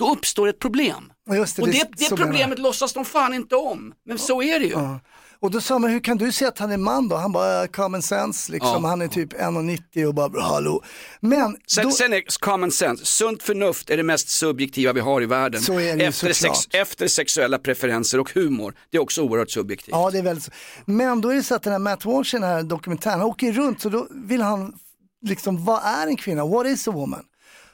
[0.00, 1.12] då uppstår ett problem.
[1.26, 3.92] Ja, Just det, Och det- det, det problemet låtsas de fan inte om.
[4.06, 4.72] Men så är det ju.
[4.72, 5.00] Ja.
[5.42, 7.16] Och då sa man, hur kan du säga att han är man då?
[7.16, 8.88] Han bara, "Eh, common sense liksom, Ja.
[8.88, 10.82] han är typ 1,90 och bara, hallå.
[11.20, 15.22] Men Sen, då, sen är common sense, sunt förnuft är det mest subjektiva vi har
[15.22, 15.60] i världen.
[15.60, 16.66] Så är det efter, såklart.
[16.74, 19.92] efter sexuella preferenser och humor, det är också oerhört subjektivt.
[19.94, 20.50] ja det är väldigt.
[20.84, 23.52] Men då är det så att den här Matt Walsh den här dokumentären, han åker
[23.52, 24.72] runt så då vill han,
[25.26, 26.44] liksom, vad är en kvinna?
[26.46, 27.24] What is a woman?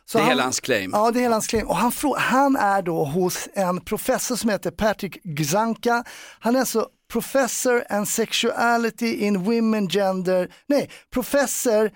[0.08, 0.90] Så Det är han, hela hans claim.
[0.94, 1.66] Ja, det är hela hans claim.
[1.68, 6.04] Och han, han är då hos en professor som heter Patrick Gzanka.
[6.38, 11.90] Han är alltså professor and sexuality in women gender, nej, professor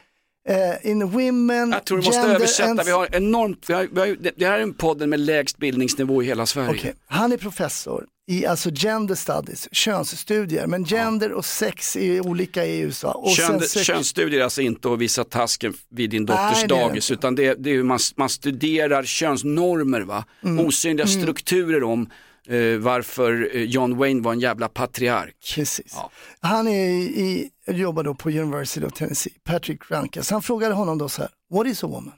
[0.48, 4.00] eh, in women Jag tror du måste översätta, and- vi har enormt, vi har, vi
[4.00, 6.70] har, det här är en podden med lägst bildningsnivå i hela Sverige.
[6.70, 10.66] Okej, Han är professor i alltså gender studies, könsstudier.
[10.66, 13.12] Men gender och sex är olika i USA.
[13.12, 16.68] Och Kön, sen sex- Könsstudier är alltså inte att visa tasken vid din Nej, dotters
[16.68, 20.24] det är det dagis utan det, det är hur man, man studerar könsnormer, va?
[20.44, 20.66] Mm.
[20.66, 22.10] osynliga strukturer om
[22.46, 25.36] eh, varför eh, John Wayne var en jävla patriark.
[25.54, 25.96] Precis.
[26.40, 30.30] Han är i, i, jobbar då på University of Tennessee, Patrick Rankas.
[30.30, 32.12] Han frågade honom då så här, what is a woman?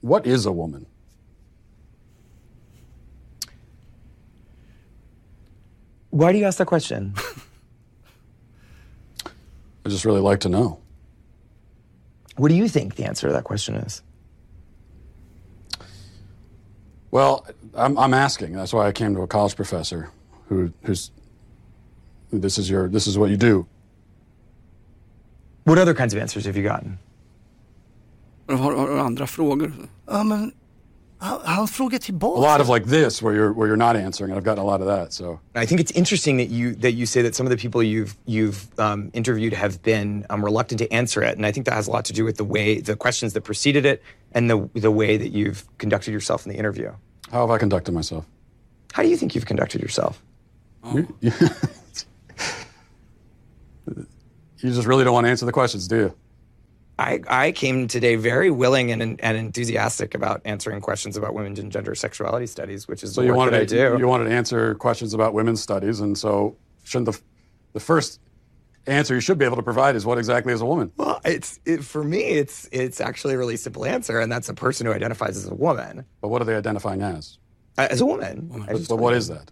[0.00, 0.86] What is a woman?
[6.14, 7.12] Why do you ask that question?
[9.84, 10.78] I just really like to know.
[12.36, 14.00] What do you think the answer to that question is?
[17.10, 18.52] Well, I'm, I'm asking.
[18.52, 20.10] That's why I came to a college professor
[20.46, 21.10] who, who's.
[22.30, 22.88] This is your.
[22.88, 23.66] This is what you do.
[25.64, 26.96] What other kinds of answers have you gotten?
[28.48, 29.72] Har, har du andra frågor?
[30.06, 30.52] Ja, men
[31.24, 32.38] han, han frågar A tillbaka.
[32.38, 34.66] A lot of like this, where you're where you're not answering, and I've gotten a
[34.66, 35.12] lot of that.
[35.12, 37.82] So I think it's interesting that you that you say that some of the people
[37.82, 41.74] you've you've um, interviewed have been um, reluctant to answer it, and I think that
[41.74, 44.68] has a lot to do with the way the questions that preceded it and the
[44.74, 46.92] the way that you've conducted yourself in the interview.
[47.30, 48.24] how have I conducted myself?
[48.92, 50.22] How do you think you've conducted yourself?
[50.94, 51.32] You, you,
[54.58, 56.14] you just really don't want to answer the questions, do you?
[56.98, 61.72] I, I came today very willing and, and enthusiastic about answering questions about women's and
[61.72, 63.98] gender sexuality studies, which is So you wanted that I to, do.
[63.98, 67.20] you wanted to answer questions about women's studies, and so shouldn't the
[67.72, 68.20] the first
[68.86, 70.92] answer you should be able to provide is what exactly is a woman?
[70.96, 74.54] Well, it's it, for me, it's it's actually a really simple answer, and that's a
[74.54, 76.04] person who identifies as a woman.
[76.20, 77.38] But what are they identifying as?
[77.76, 78.64] Uh, As a woman.
[78.88, 79.50] But what is that?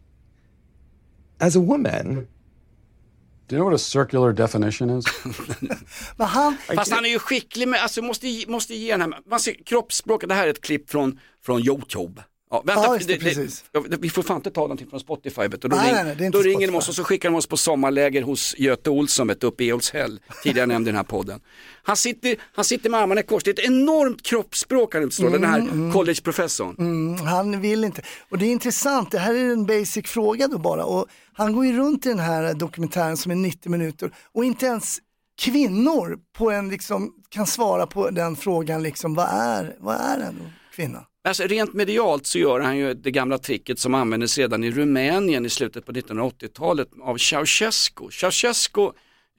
[1.40, 2.28] As a woman.
[3.52, 5.04] Do you know what a circular definition is?
[6.16, 9.40] Men han, Fast han är ju skicklig med, alltså måste, måste ge den här, man
[9.40, 12.22] ser kroppsspråket, det här är ett klipp från, från YouTube.
[12.52, 13.64] Ja, vänta, Ja, det, precis.
[13.72, 15.48] ja, vi får fan inte ta någonting från Spotify.
[15.48, 15.68] Vet du.
[15.68, 17.46] Då, Nej, ring, nej, nej, det då ringer de oss och så skickar de oss
[17.46, 21.40] på sommarläger hos Göte Olsson vet, uppe i Eolshäll, tidigare nämnde den här podden.
[21.82, 25.38] Han sitter, han sitter med armarna i kors, det är ett enormt kroppsspråk han utstrålar,
[25.38, 26.76] den här collegeprofessorn.
[26.78, 28.02] Mm, han vill inte.
[28.30, 30.84] Och det är intressant, det här är en basic fråga då bara.
[30.84, 34.66] Och han går ju runt i den här dokumentären som är 90 minuter och inte
[34.66, 34.98] ens
[35.40, 40.52] kvinnor på en liksom, kan svara på den frågan, liksom, vad, är, vad är en
[40.74, 41.04] kvinna?
[41.24, 45.46] Alltså, rent medialt så gör han ju det gamla tricket som användes redan i Rumänien
[45.46, 48.10] i slutet på 1980-talet av Ceausescu.
[48.10, 48.90] Ceausescu,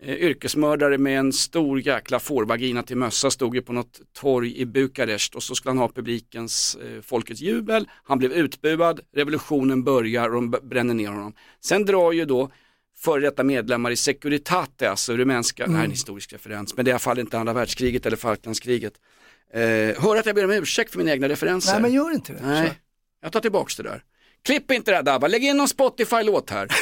[0.02, 4.66] eh, yrkesmördare med en stor jäkla fårvagina till mössa, stod ju på något torg i
[4.66, 7.90] Bukarest och så skulle han ha publikens, eh, folkets jubel.
[8.04, 11.34] Han blev utbuad, revolutionen börjar och de bränner ner honom.
[11.62, 12.52] Sen drar ju då
[12.98, 16.92] före detta medlemmar i Securitate, alltså rumänska, här är en historisk referens, men det är
[16.92, 18.94] i alla fall inte andra världskriget eller Falklandskriget.
[19.54, 21.72] Eh, hör att jag ber om ursäkt för mina egna referenser.
[21.72, 22.40] Nej men gör inte det.
[22.44, 22.80] Nej,
[23.22, 24.04] jag tar tillbaks det där.
[24.46, 26.68] Klipp inte det här Dabba, lägg in någon Spotify-låt här.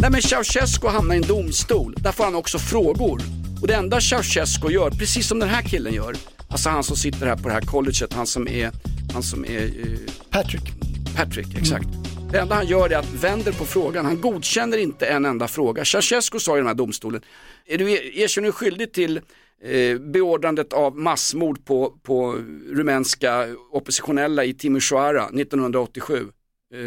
[0.00, 3.20] Nej men Ceausescu hamnar i en domstol, där får han också frågor.
[3.62, 6.16] Och det enda Ceausescu gör, precis som den här killen gör,
[6.48, 8.70] alltså han som sitter här på det här colleget, han som är,
[9.12, 9.98] han som är eh,
[10.30, 10.72] Patrick.
[11.16, 11.88] Patrick, exakt.
[12.32, 15.84] Det enda han gör är att vänder på frågan, han godkänner inte en enda fråga.
[15.84, 17.20] Ceausescu sa i den här domstolen,
[17.66, 19.20] är du erkänner du skyldig till
[19.62, 22.32] eh, beordrandet av massmord på, på
[22.70, 26.26] rumänska oppositionella i Timisoara 1987?
[26.74, 26.80] Eh,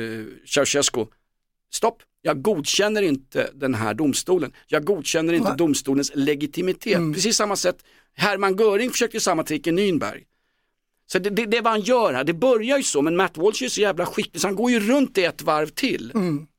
[0.45, 1.05] Ceausescu,
[1.73, 4.51] stopp, jag godkänner inte den här domstolen.
[4.67, 5.55] Jag godkänner inte Va?
[5.55, 6.97] domstolens legitimitet.
[7.13, 7.77] Precis samma sätt,
[8.15, 10.23] Hermann Göring försökte samma trick i Nürnberg.
[11.11, 13.37] Så det, det, det är vad han gör här, det börjar ju så, men Matt
[13.37, 16.11] Walsh är så jävla skicklig så han går ju runt det ett varv till.
[16.15, 16.49] S-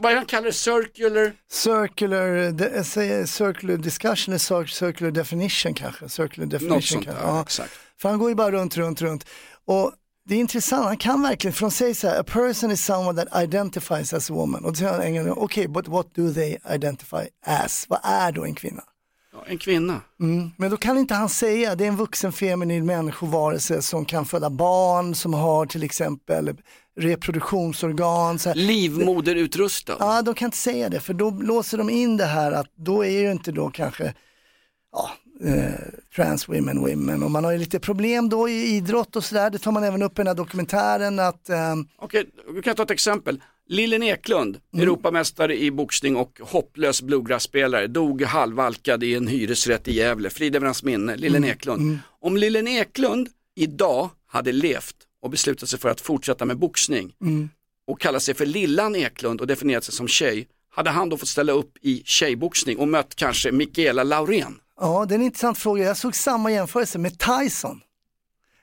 [0.00, 1.32] Vad han kallar det, circular?
[1.50, 6.08] Circular, de, jag säger circular discussion circular definition kanske.
[6.08, 7.26] Circular definition sånt kanske.
[7.26, 7.72] där, exakt.
[8.00, 9.26] För han går ju bara runt, runt, runt.
[9.64, 9.92] Och
[10.28, 13.24] det är intressant, han kan verkligen, för de säger så här, a person is someone
[13.24, 14.64] that identifies as a woman.
[14.64, 17.86] Och då säger han okej, okay, but what do they identify as?
[17.88, 18.82] Vad är då en kvinna?
[19.46, 20.00] En kvinna.
[20.20, 20.50] Mm.
[20.56, 24.50] Men då kan inte han säga, det är en vuxen feminin människovarelse som kan föda
[24.50, 26.56] barn, som har till exempel
[26.96, 28.38] reproduktionsorgan.
[28.38, 28.56] Så här.
[28.56, 29.96] Livmoderutrustad.
[30.00, 33.04] Ja, de kan inte säga det för då låser de in det här att då
[33.04, 34.14] är ju inte då kanske
[34.92, 35.10] ja,
[35.48, 35.72] eh,
[36.16, 39.50] trans women women och man har ju lite problem då i idrott och sådär.
[39.50, 42.82] Det tar man även upp i den här dokumentären att ehm, Okej, vi kan ta
[42.82, 43.42] ett exempel.
[43.68, 50.30] Lillen Eklund, Europamästare i boxning och hopplös bluegrassspelare, dog halvalkad i en hyresrätt i Gävle.
[50.30, 51.98] Frid över hans minne, Lillen Eklund.
[52.20, 57.12] Om Lillen Eklund idag hade levt och beslutat sig för att fortsätta med boxning
[57.86, 61.28] och kalla sig för Lillan Eklund och definierat sig som tjej, hade han då fått
[61.28, 64.60] ställa upp i tjejboxning och mött kanske Mikaela Laurén?
[64.80, 65.84] ja, det är en intressant fråga.
[65.84, 67.80] Jag såg samma jämförelse med Tyson.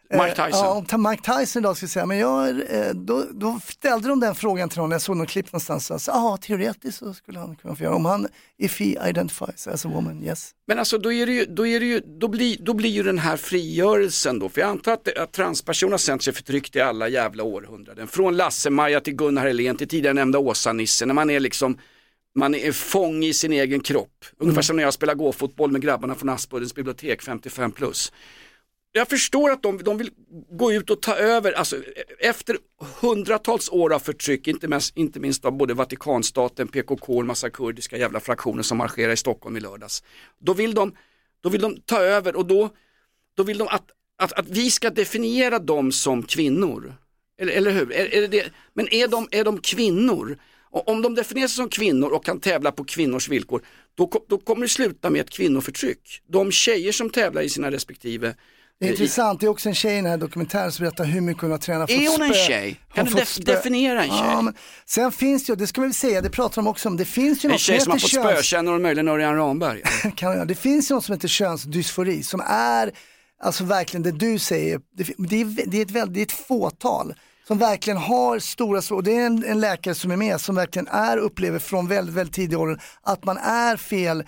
[0.10, 0.86] Mike Eh, Tyson.
[0.90, 4.36] Ja, om Mike Tyson idag skulle säga, men jag, eh, då, då ställde de den
[4.36, 7.76] frågan till honom, jag såg något klipp någonstans, alltså, ja teoretiskt så skulle han kunna
[7.76, 10.52] få göra, om han, if he identifies as a woman, yes.
[10.68, 13.04] Men alltså då, är det ju, då, är det ju, då, blir, då blir ju
[13.04, 16.82] den här frigörelsen då, för jag antar att, att transpersoner har känt sig förtryckt i
[16.82, 18.08] alla jävla århundraden.
[18.08, 21.78] Från Lasse-Maja till Gunnar Helén till tidigare nämnda Åsa-Nisse, när man är liksom
[22.36, 24.26] man är fång i sin egen kropp.
[24.38, 28.12] Ungefär som när jag spelar gåfotboll med grabbarna från Aspuddens bibliotek 55 plus.
[28.98, 30.10] Jag förstår att de, de vill
[30.52, 31.78] gå ut och ta över, alltså
[32.20, 32.58] efter
[33.02, 37.50] hundratals år av förtryck, inte minst, inte minst av både Vatikanstaten, PKK och en massa
[37.50, 40.04] kurdiska jävla fraktioner som marscherar i Stockholm i lördags.
[40.40, 40.96] Då vill de,
[41.42, 42.70] då vill de ta över och då,
[43.38, 46.94] då vill de att, att, att vi ska definiera dem som kvinnor.
[47.42, 47.92] Eller, eller hur?
[47.92, 48.52] Är, är det det?
[48.74, 50.38] Men är de, är de kvinnor?
[50.62, 53.62] Och om de definierar sig som kvinnor och kan tävla på kvinnors villkor,
[53.96, 56.22] då, då kommer det sluta med ett kvinnoförtryck.
[56.28, 58.36] De tjejer som tävlar i sina respektive
[58.80, 61.22] det är intressant, det är också en tjej i den här dokumentären som berättar hur
[61.22, 61.90] mycket hon har tränat.
[61.90, 62.80] Är fått hon en spö- tjej?
[62.94, 64.20] Kan du def- spö- definiera en tjej?
[64.20, 64.54] Ja, men,
[64.86, 67.06] sen finns det ju, det ska vi väl säga, det pratar de också om, det
[67.06, 69.82] finns ju En något tjej som har heter fått köns- spökänner och möjligen Örjan Ramberg.
[70.16, 70.48] kan jag.
[70.48, 72.92] Det finns ju något som heter könsdysfori som är,
[73.44, 76.48] alltså verkligen det du säger, det, det, är, det, är, ett väldigt, det är ett
[76.48, 77.14] fåtal
[77.48, 80.56] som verkligen har stora, svå- och det är en, en läkare som är med som
[80.56, 84.24] verkligen är, upplever från väldigt, väldigt tidig ålder att man är fel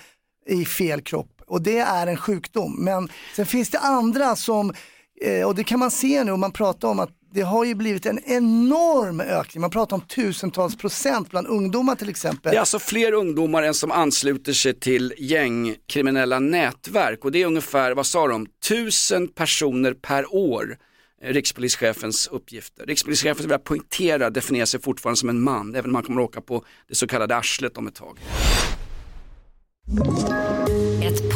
[0.49, 2.75] i fel kropp och det är en sjukdom.
[2.83, 4.73] Men sen finns det andra som,
[5.21, 7.75] eh, och det kan man se nu om man pratar om att det har ju
[7.75, 12.51] blivit en enorm ökning, man pratar om tusentals procent bland ungdomar till exempel.
[12.51, 17.45] Det är alltså fler ungdomar än som ansluter sig till gängkriminella nätverk och det är
[17.45, 20.77] ungefär, vad sa de, tusen personer per år.
[21.21, 22.85] Eh, rikspolischefens uppgifter.
[22.85, 26.29] Rikspolischefen vill jag poängtera definierar sig fortfarande som en man, även om han kommer att
[26.29, 28.19] åka på det så kallade arslet om ett tag.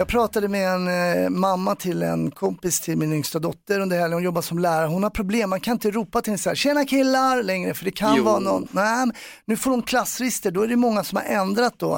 [0.00, 0.88] Jag pratade med en
[1.24, 4.86] eh, mamma till en kompis till min yngsta dotter under helgen, hon jobbar som lärare.
[4.86, 7.84] Hon har problem, man kan inte ropa till henne så här, tjena killar längre för
[7.84, 8.24] det kan Jo.
[8.24, 9.06] vara någon, nej
[9.44, 11.94] nu får hon klassrister, då är det många som har ändrat då.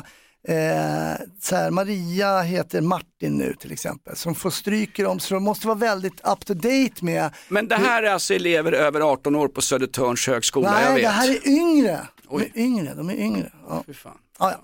[0.48, 5.42] Eh, så här, Maria heter Martin nu till exempel, som får stryker om så de
[5.42, 7.30] måste vara väldigt up to date med.
[7.48, 11.02] Men det här är alltså elever över 18 år på Södertörns högskola, jag Nej, vet.
[11.02, 12.00] det här är yngre.
[12.30, 13.52] De är yngre, de är yngre.
[13.68, 13.82] Ja.
[13.86, 14.18] Fy fan.
[14.38, 14.58] Ja, ja.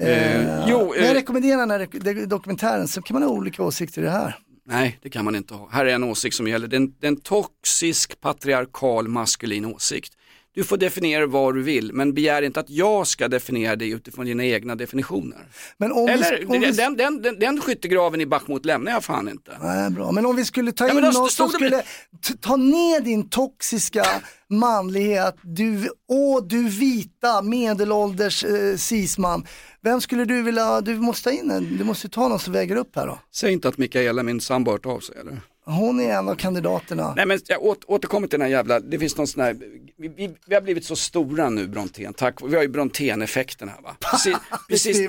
[0.00, 4.02] Eh, jo, Men jag eh, rekommenderar den här dokumentären, så kan man ha olika åsikter
[4.02, 4.38] i det här.
[4.66, 5.68] Nej, det kan man inte ha.
[5.72, 6.68] Här är en åsikt som gäller.
[6.68, 10.12] Det är en, det är en toxisk patriarkal maskulin åsikt.
[10.54, 14.26] Du får definiera vad du vill, men begär inte att jag ska definiera dig utifrån
[14.26, 15.48] dina egna definitioner.
[15.78, 19.04] Men om vi- Eller, om vi- den, den, den, den skyttegraven i Bachmut lämnar jag
[19.04, 19.52] fan inte.
[19.62, 20.12] Nej, bra.
[20.12, 21.82] Men om vi skulle ta Ja, in någon som det- skulle
[22.28, 24.04] t- ta ner din toxiska
[24.50, 29.46] manlighet, du, åh du vita medelålders eh, cisman.
[29.82, 32.76] Vem skulle du vilja, du måste ta in en, du måste ta någon som väger
[32.76, 33.18] upp här då.
[33.34, 35.40] Säg inte att Mikaela, min sambo, har hört av sig eller?
[35.64, 37.14] Hon är en av kandidaterna.
[37.16, 39.56] Nej men jag åter, återkommer till den här jävla, det finns någon sån här,
[39.96, 43.80] vi, vi, vi har blivit så stora nu Brontén, tack, vi har ju Brontén-effekten här
[43.82, 43.96] va.
[44.10, 44.36] Precis,
[44.68, 45.08] precis,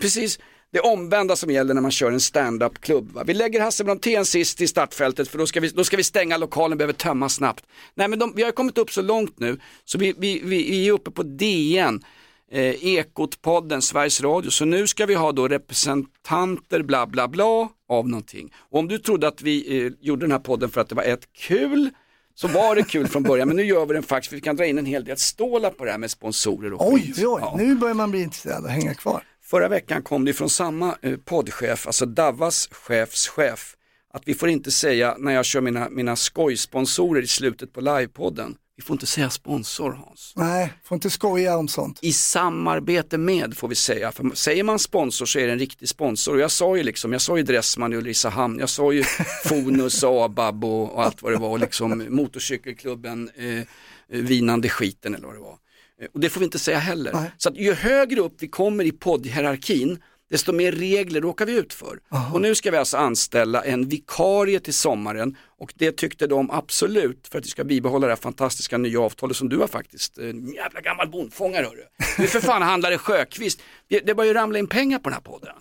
[0.00, 0.38] precis
[0.72, 3.20] det omvända som gäller när man kör en stand-up-klubb.
[3.26, 6.36] Vi lägger Hasse Brontén sist i startfältet för då ska vi, då ska vi stänga
[6.36, 7.64] lokalen, behöver tömmas snabbt.
[7.94, 10.88] Nej men de, vi har kommit upp så långt nu så vi, vi, vi, vi
[10.88, 12.04] är uppe på DN,
[12.52, 14.50] eh, Ekot-podden, Sveriges Radio.
[14.50, 18.52] Så nu ska vi ha då representanter bla bla bla av någonting.
[18.70, 21.02] Och om du trodde att vi eh, gjorde den här podden för att det var
[21.02, 21.90] ett kul
[22.34, 24.56] så var det kul från början men nu gör vi den faktiskt för vi kan
[24.56, 27.18] dra in en hel del stålar på det här med sponsorer och Oj, skit.
[27.18, 27.54] oj, oj, Ja.
[27.58, 29.22] nu börjar man bli intresserad och hänga kvar.
[29.42, 33.76] Förra veckan kom det från samma eh, poddchef, alltså Davas chefs chef,
[34.12, 38.56] att vi får inte säga när jag kör mina, mina skojsponsorer i slutet på livepodden,
[38.76, 40.32] vi får inte säga sponsor Hans.
[40.36, 41.98] Nej, får inte skoja om sånt.
[42.02, 45.88] I samarbete med får vi säga, för säger man sponsor så är det en riktig
[45.88, 46.34] sponsor.
[46.34, 49.04] Och jag sa ju liksom, jag sa ju Dressman i Ulricehamn, jag sa ju
[49.44, 53.62] Fonus Abab och, och allt vad det var, och liksom motorcykelklubben, eh,
[54.08, 55.56] vinande skiten eller vad det var.
[56.02, 57.30] Eh, Och det får vi inte säga heller.
[57.36, 59.98] Så att ju högre upp vi kommer i poddhierarkin,
[60.30, 61.98] desto mer regler råkar vi ut för.
[62.32, 67.28] Och nu ska vi alltså anställa en vikarie till sommaren och det tyckte de absolut
[67.30, 70.18] för att vi ska bibehålla det här fantastiska nya avtalet som du har faktiskt.
[70.18, 71.82] En jävla gammal bondfångare hörru.
[72.16, 73.60] Du är för fan handlare Sjöqvist.
[73.88, 75.54] Det, det börjar ju ramla in pengar på den här podden.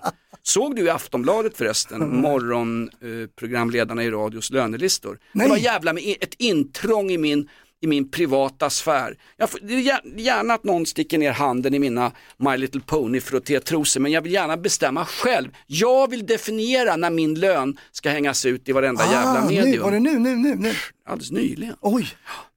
[0.44, 5.20] Såg du i Aftonbladet förresten, morgonprogramledarna i radios lönelistor?
[5.34, 7.50] Det var jävla med ett intrång i min,
[7.82, 9.18] i min privata sfär.
[9.38, 14.12] Jag gär- gärna att någon sticker ner handen i mina My Little Pony frottétrosor men
[14.12, 15.50] jag vill gärna bestämma själv.
[15.68, 19.84] Jag vill definiera när min lön ska hängas ut i varenda jävla Ah, nu, medium.
[19.84, 20.74] var det nu, nu, nu, nu?
[21.08, 21.76] Alldeles nyligen.
[21.82, 22.08] Oj.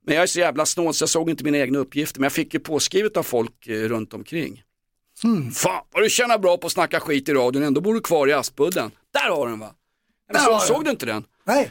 [0.06, 2.32] Men jag är så jävla snål så jag såg inte mina egna uppgifter men jag
[2.32, 4.62] fick ju påskrivet av folk eh, runt omkring.
[5.24, 5.50] Mm.
[5.50, 8.26] Fan vad du tjänar bra på att snacka skit i radion, ändå bor du kvar
[8.28, 8.90] i Aspudden.
[9.12, 9.70] Där har den va?
[10.32, 11.24] Men så, såg du inte den?
[11.46, 11.70] Nej,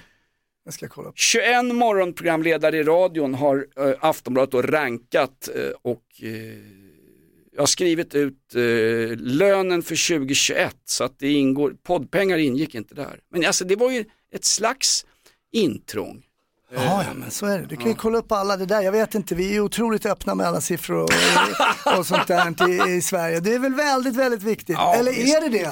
[0.67, 1.11] jag ska kolla.
[1.15, 6.29] 21 morgonprogramledare i radion har äh, Aftonbladet då rankat äh, och äh,
[7.51, 8.61] jag har skrivit ut eh,
[9.17, 13.19] lönen för 2021 så att det ingår, poddpengar ingick inte där.
[13.31, 15.05] Men alltså det var ju ett slags
[15.51, 16.23] intrång.
[16.75, 17.65] Ja, ja, men så är det.
[17.65, 18.81] Du kan ju kolla upp alla det där.
[18.81, 21.09] Jag vet inte, vi är otroligt öppna med alla siffror och,
[21.99, 23.39] och sånt där i, i Sverige.
[23.39, 24.75] Det är väl väldigt, väldigt viktigt.
[24.79, 25.37] Ja, Eller visst.
[25.37, 25.71] är det det?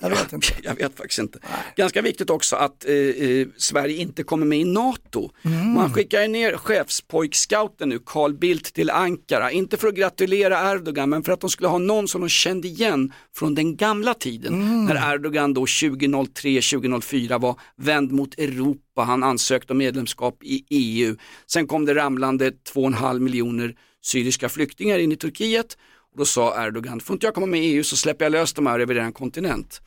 [0.00, 0.46] Jag vet inte.
[0.62, 1.38] Jag vet faktiskt inte.
[1.76, 5.30] Ganska viktigt också att eh, eh, Sverige inte kommer med i NATO.
[5.44, 5.72] Mm.
[5.72, 9.50] Man skickar ju ner chefspojkscouten nu, Carl Bildt till Ankara.
[9.50, 12.68] Inte för att gratulera Erdogan men för att de skulle ha någon som de kände
[12.68, 14.54] igen från den gamla tiden.
[14.54, 14.84] Mm.
[14.84, 18.80] När Erdogan då 2003-2004 var vänd mot Europa.
[19.02, 21.16] Han ansökte om medlemskap i EU.
[21.46, 25.76] Sen kom det ramlande 2,5 miljoner syriska flyktingar in i Turkiet.
[26.12, 28.52] Och då sa Erdogan, får inte jag komma med i EU så släpper jag lös
[28.52, 29.80] de här över er kontinent.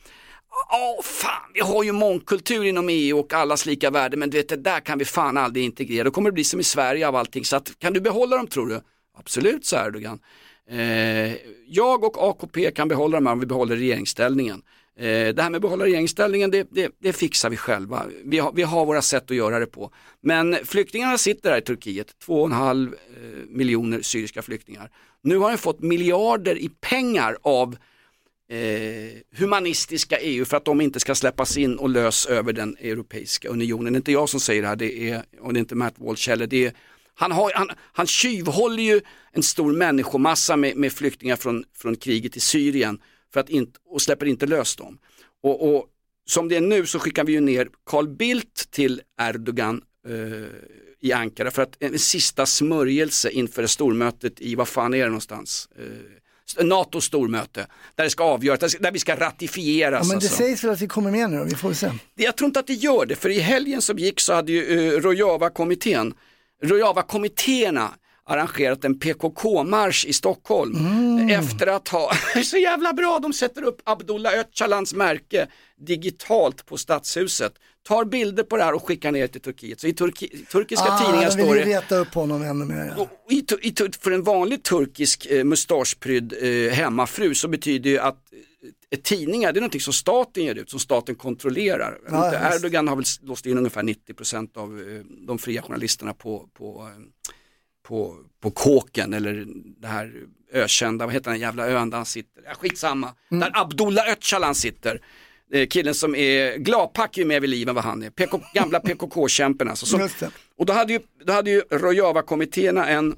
[0.72, 4.48] Åh fan, vi har ju mångkultur inom EU och allas lika värde men du vet
[4.48, 6.04] det där kan vi fan aldrig integrera.
[6.04, 7.44] Då kommer det bli som i Sverige av allting.
[7.44, 8.80] Så att, kan du behålla dem tror du?
[9.18, 10.18] Absolut, sa Erdogan.
[10.70, 11.34] Eh,
[11.66, 14.62] jag och AKP kan behålla dem här om vi behåller regeringsställningen.
[15.00, 18.06] Eh, det här med att behålla regeringsställningen, det, det, det fixar vi själva.
[18.24, 19.90] Vi har, vi har våra sätt att göra det på.
[20.20, 22.92] Men flyktingarna sitter här i Turkiet, 2,5 eh,
[23.48, 24.90] miljoner syriska flyktingar.
[25.22, 27.76] Nu har de fått miljarder i pengar av
[28.50, 33.48] eh, humanistiska EU för att de inte ska släppas in och lös över den Europeiska
[33.48, 33.92] unionen.
[33.92, 35.94] Det är inte jag som säger det här, det är, och det är inte Matt
[35.96, 36.46] Walsh heller.
[36.46, 36.72] Det är,
[37.14, 39.00] han, har, han, han tjuvhåller ju
[39.32, 42.98] en stor människomassa med, med flyktingar från, från kriget i Syrien
[43.32, 44.98] för att inte, och släpper inte lös dem.
[45.42, 45.86] Och, och
[46.26, 50.46] som det är nu så skickar vi ju ner Carl Bildt till Erdogan eh,
[51.00, 55.68] i Ankara för att en sista smörjelse inför stormötet i, vad fan är det någonstans?
[55.78, 60.06] Eh, NATOs stormöte, där det ska avgöras, där ska- där vi ska ratifieras.
[60.06, 60.36] Ja, men det alltså.
[60.36, 61.90] sägs väl att vi kommer med nu då, vi får se.
[62.14, 64.62] Jag tror inte att det gör det, för i helgen som gick så hade ju
[64.62, 66.14] uh, Rojava-kommittén,
[66.62, 67.88] Rojava-kommittéerna
[68.30, 70.76] arrangerat en PKK-marsch i Stockholm
[71.30, 72.12] efter att ha,
[72.44, 77.52] så jävla bra, de sätter upp Abdullah Öcalans märke digitalt på stadshuset,
[77.88, 79.80] tar bilder på det här och skickar ner till Turkiet.
[79.80, 82.94] Så i turki, turkiska tidningar de står det, reta upp honom ännu mer.
[82.96, 83.08] Ja.
[83.30, 88.16] i, i, för en vanlig turkisk eh, mustaschprydd eh, hemmafru så betyder ju att
[88.90, 91.98] eh, tidningar, det är någonting som staten ger ut, som staten kontrollerar.
[92.10, 92.54] Ja.
[92.54, 97.32] Erdogan har väl låst in ungefär 90% av eh, de fria journalisterna på, på, eh,
[97.90, 99.46] på, på kåken eller
[99.80, 100.12] det här
[100.52, 103.40] ökända, vad heter den jävla ön där han sitter, ja, skitsamma, Mm.
[103.40, 105.00] där Abdullah Öcalan sitter.
[105.70, 109.68] Killen som är gladpack är med vid liv än vad han är, PK, gamla PKK-kämpen
[109.68, 109.96] alltså.
[109.96, 110.30] Det.
[110.58, 113.16] och då hade ju, då hade ju Rojava-kommittéerna en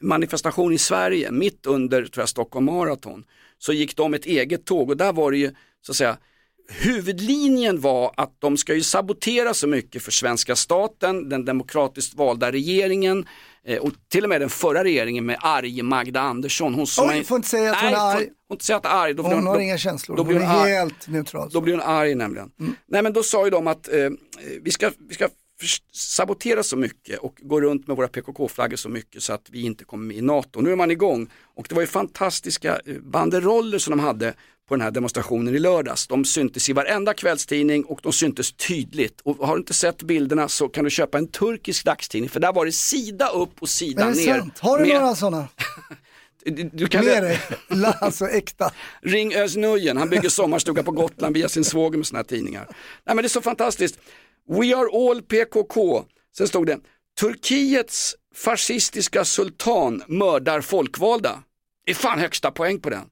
[0.00, 3.24] manifestation i Sverige mitt under tror jag, Stockholm Marathon.
[3.58, 6.16] Så gick de ett eget tåg och där var det ju så att säga
[6.68, 12.52] Huvudlinjen var att de ska ju sabotera så mycket för svenska staten, den demokratiskt valda
[12.52, 13.26] regeringen
[13.80, 16.74] och till och med den förra regeringen med arg Magda Andersson.
[16.74, 18.18] Hon som Oj, får inte säga att hon är arg.
[18.18, 19.14] Får, får inte säga att hon arg.
[19.14, 20.70] Då blir Hon har då- inga känslor, då hon blir är arg.
[20.72, 21.50] helt neutral.
[21.52, 22.50] Då blir hon arg nämligen.
[22.88, 24.10] Nej men då sa ju de att eh,
[24.62, 25.28] vi ska, vi ska
[25.92, 29.84] sabotera så mycket och gå runt med våra PKK-flaggor så mycket så att vi inte
[29.84, 30.60] kommer med i NATO.
[30.60, 34.34] Nu är man igång och det var ju fantastiska eh, banderoller som de hade
[34.68, 36.06] på den här demonstrationen i lördags.
[36.06, 39.20] De syntes i varenda kvällstidning och de syntes tydligt.
[39.20, 42.52] Och har du inte sett bilderna så kan du köpa en turkisk dagstidning för där
[42.52, 44.38] var det sida upp och sida Är det ner.
[44.38, 44.58] sant?
[44.58, 45.48] Har du med- några sådana?
[46.72, 47.38] Du, kan Med dig?
[48.00, 48.72] Alltså äkta.
[49.02, 49.56] Ring Özz
[49.96, 52.66] han bygger sommarstuga på Gotland via sin svåger med såna här tidningar.
[53.04, 53.98] Nej men det är så fantastiskt.
[54.50, 56.04] We are all PKK.
[56.36, 56.78] Sen stod det,
[57.20, 61.42] Turkiets fascistiska sultan mördar folkvalda.
[61.84, 63.02] Det är fan högsta poäng på den.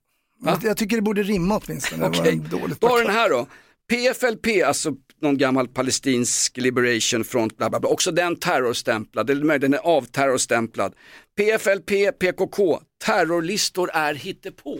[0.40, 0.60] Va?
[0.62, 2.06] Jag tycker det borde rimma åtminstone.
[2.06, 3.46] Okej, dåligt då har den här då.
[3.90, 7.90] PFLP, alltså någon gammal palestinsk liberation front, bla bla bla.
[7.90, 10.94] Också den terrorstämplad, eller möjligen den är avterrorstämplad.
[11.36, 14.78] PFLP, PKK, terrorlistor är hittepå.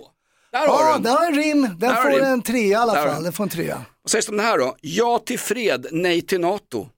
[0.53, 1.03] Där har Ja, du den.
[1.03, 1.63] där har en rim.
[1.63, 3.23] Den Där får en trea i alla Där fall.
[3.23, 3.85] Den får en trea.
[4.09, 4.77] Vad sägs det om det här då?
[4.81, 6.89] Ja till fred, nej till NATO.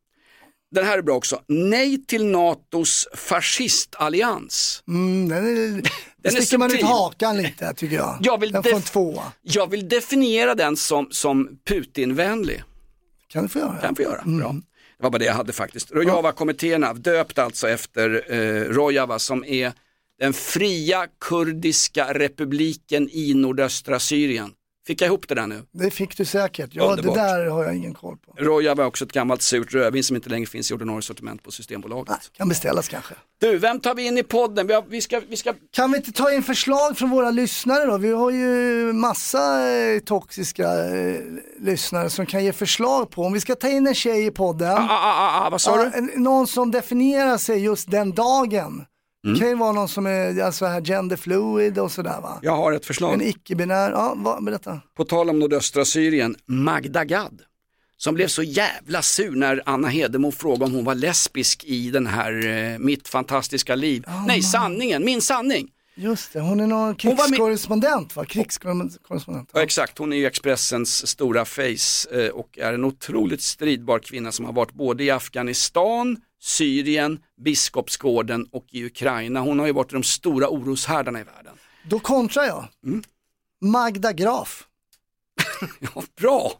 [0.70, 1.42] Den här är bra också.
[1.48, 4.82] Nej till NATOs fascistallians.
[4.88, 5.82] Mm, den är,
[6.22, 8.18] är sticker man ut hakan lite tycker jag.
[8.20, 9.32] Jag vill, den får en tvåa.
[9.42, 12.62] jag vill definiera den som, som Putinvänlig.
[13.28, 13.76] Kan du få göra.
[13.76, 14.20] Kan få göra.
[14.20, 14.38] Mm.
[14.38, 14.52] Bra.
[14.98, 15.92] Det var bara det jag hade faktiskt.
[15.92, 19.72] Rojava-kommittéerna, döpt alltså efter eh, Rojava som är
[20.18, 24.50] den fria kurdiska republiken i nordöstra Syrien.
[24.86, 25.62] Fick jag ihop det där nu?
[25.72, 26.70] Det fick du säkert.
[26.72, 27.16] Ja, det Underbart.
[27.16, 28.34] där har jag ingen koll på.
[28.38, 31.50] Rojava är också ett gammalt surt rödvin som inte längre finns i ordinarie sortiment på
[31.50, 32.32] Systembolaget.
[32.32, 33.14] Kan beställas kanske.
[33.40, 34.66] Du, vem tar vi in i podden?
[34.66, 35.54] Vi, har, vi, ska, vi ska...
[35.70, 37.98] Kan vi inte ta in förslag från våra lyssnare då?
[37.98, 41.20] Vi har ju massa eh, toxiska eh,
[41.60, 44.72] lyssnare som kan ge förslag på om vi ska ta in en tjej i podden.
[44.72, 46.12] Ah, ah, ah, ah, vad sa du?
[46.16, 48.84] Någon som definierar sig just den dagen.
[49.24, 49.34] Mm.
[49.34, 52.38] Det kan ju vara någon som är alltså här gender fluid och sådär va.
[52.42, 53.14] Jag har ett förslag.
[53.14, 54.80] En icke-binär, ja vad, berätta.
[54.96, 57.42] På tal om nordöstra Syrien, Magda Gad.
[57.96, 62.06] Som blev så jävla sur när Anna Hedemo frågade om hon var lesbisk i den
[62.06, 64.04] här eh, Mitt fantastiska liv.
[64.26, 65.68] Nej, sanningen, min sanning.
[65.94, 68.24] Just det, hon är någon krigskorrespondent va?
[68.24, 69.50] Krigskorrespondent.
[69.52, 74.32] Ja, exakt, hon är ju Expressens stora face eh, och är en otroligt stridbar kvinna
[74.32, 79.40] som har varit både i Afghanistan, Syrien, Biskopsgården och i Ukraina.
[79.40, 81.54] Hon har ju varit de stora oroshärdarna i världen.
[81.82, 82.68] Då kontrar jag.
[82.86, 83.02] Mm.
[83.64, 84.64] Magda Graf.
[85.94, 86.52] Ja, bra,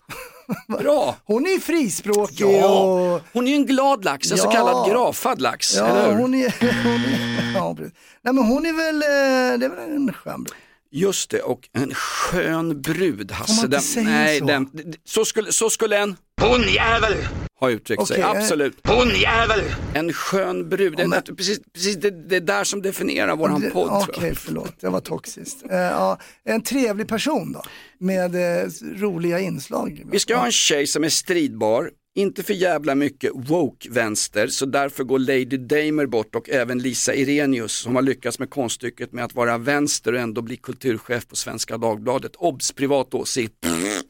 [0.79, 1.17] bra.
[1.25, 2.81] Hon är ju frispråkig Ja,
[3.15, 3.23] och...
[3.33, 4.53] hon är ju en glad lax, en så Ja.
[4.53, 6.55] kallad grafad lax, Ja, hon är,
[6.85, 7.77] hon är, ja.
[8.23, 10.55] Nej men hon är väl, eh, det är väl en skön brud.
[10.91, 13.53] Just det, och en skön brud Hasse.
[13.53, 14.45] inte Den, säga nej, så?
[14.45, 14.71] Den,
[15.05, 17.15] så, skulle, så skulle en Hon-jävel!
[17.61, 18.79] Ha uttryckt sig, Okej, eh, absolut.
[18.87, 19.61] Hon-jävel!
[19.95, 23.71] En skön brud, det, är precis, precis det, det är där som definierar våran Det-
[23.71, 24.37] podd Okej, jag.
[24.37, 25.63] förlåt, det var toxiskt.
[25.71, 27.63] Eh, ja, en trevlig person då,
[27.99, 30.05] med eh, roliga inslag.
[30.13, 35.05] Vi ska ha en tjej som är stridbar, inte för jävla mycket woke-vänster, så därför
[35.05, 39.35] går Lady Damer bort och även Lisa Irenius som har lyckats med konststycket med att
[39.35, 42.37] vara vänster och ändå bli kulturchef på Svenska Dagbladet.
[42.37, 42.73] Obs!
[42.73, 43.55] Privat åsikt.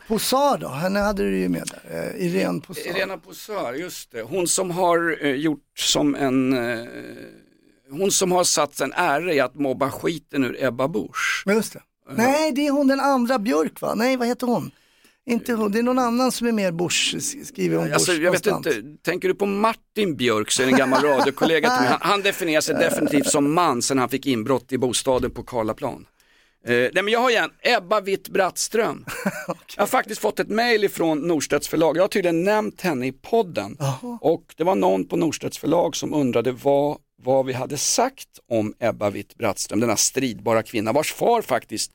[0.09, 2.13] Posar då, henne hade du ju med där.
[2.17, 2.91] Eh, Irene Posar.
[2.91, 4.23] Irena Posar, just det.
[4.23, 6.87] Hon som har eh, gjort som en, eh,
[7.91, 11.45] hon som har satt en ära i att mobba skiten ur Ebba Busch.
[11.47, 11.83] Just det.
[12.17, 13.95] Nej, det är hon den andra Björk va?
[13.95, 14.71] Nej, vad heter hon?
[15.27, 18.33] Inte hon, det är någon annan som är mer Bush, skriver om Alltså, Bush jag
[18.33, 18.77] vet konstant.
[18.77, 21.89] inte, tänker du på Martin Björk så är det en gammal radiokollega till mig.
[21.91, 26.07] Han, han definierar sig definitivt som man sen han fick inbrott i bostaden på Karlaplan.
[26.67, 29.05] Eh, nej men jag har igen, Ebba Witt Brattström.
[29.77, 33.13] Jag har faktiskt fått ett mail ifrån Norstedts förlag, jag har tydligen nämnt henne i
[33.13, 33.77] podden.
[34.21, 38.75] Och det var någon på Norstedts förlag som undrade vad, vad vi hade sagt om
[38.79, 41.93] Ebba Witt Brattström, denna stridbara kvinna vars far faktiskt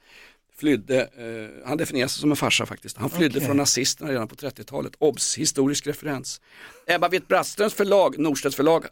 [0.58, 3.48] flydde, eh, han definierar sig som en farsa faktiskt, han flydde Okej.
[3.48, 4.94] från nazisterna redan på 30-talet.
[4.98, 6.42] Obs, historisk referens.
[6.88, 8.86] Ebba Witt Brattströms förlag, Norstedts förlag,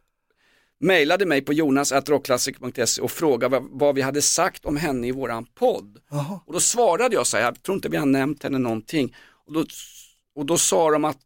[0.79, 5.97] mejlade mig på jonas.rockklassiker.se och frågade vad, vi hade sagt om henne i våran podd.
[6.45, 9.15] Och då svarade jag så här, jag tror inte vi har nämnt henne någonting.
[9.47, 9.65] Och då,
[10.35, 11.17] och då sa de att,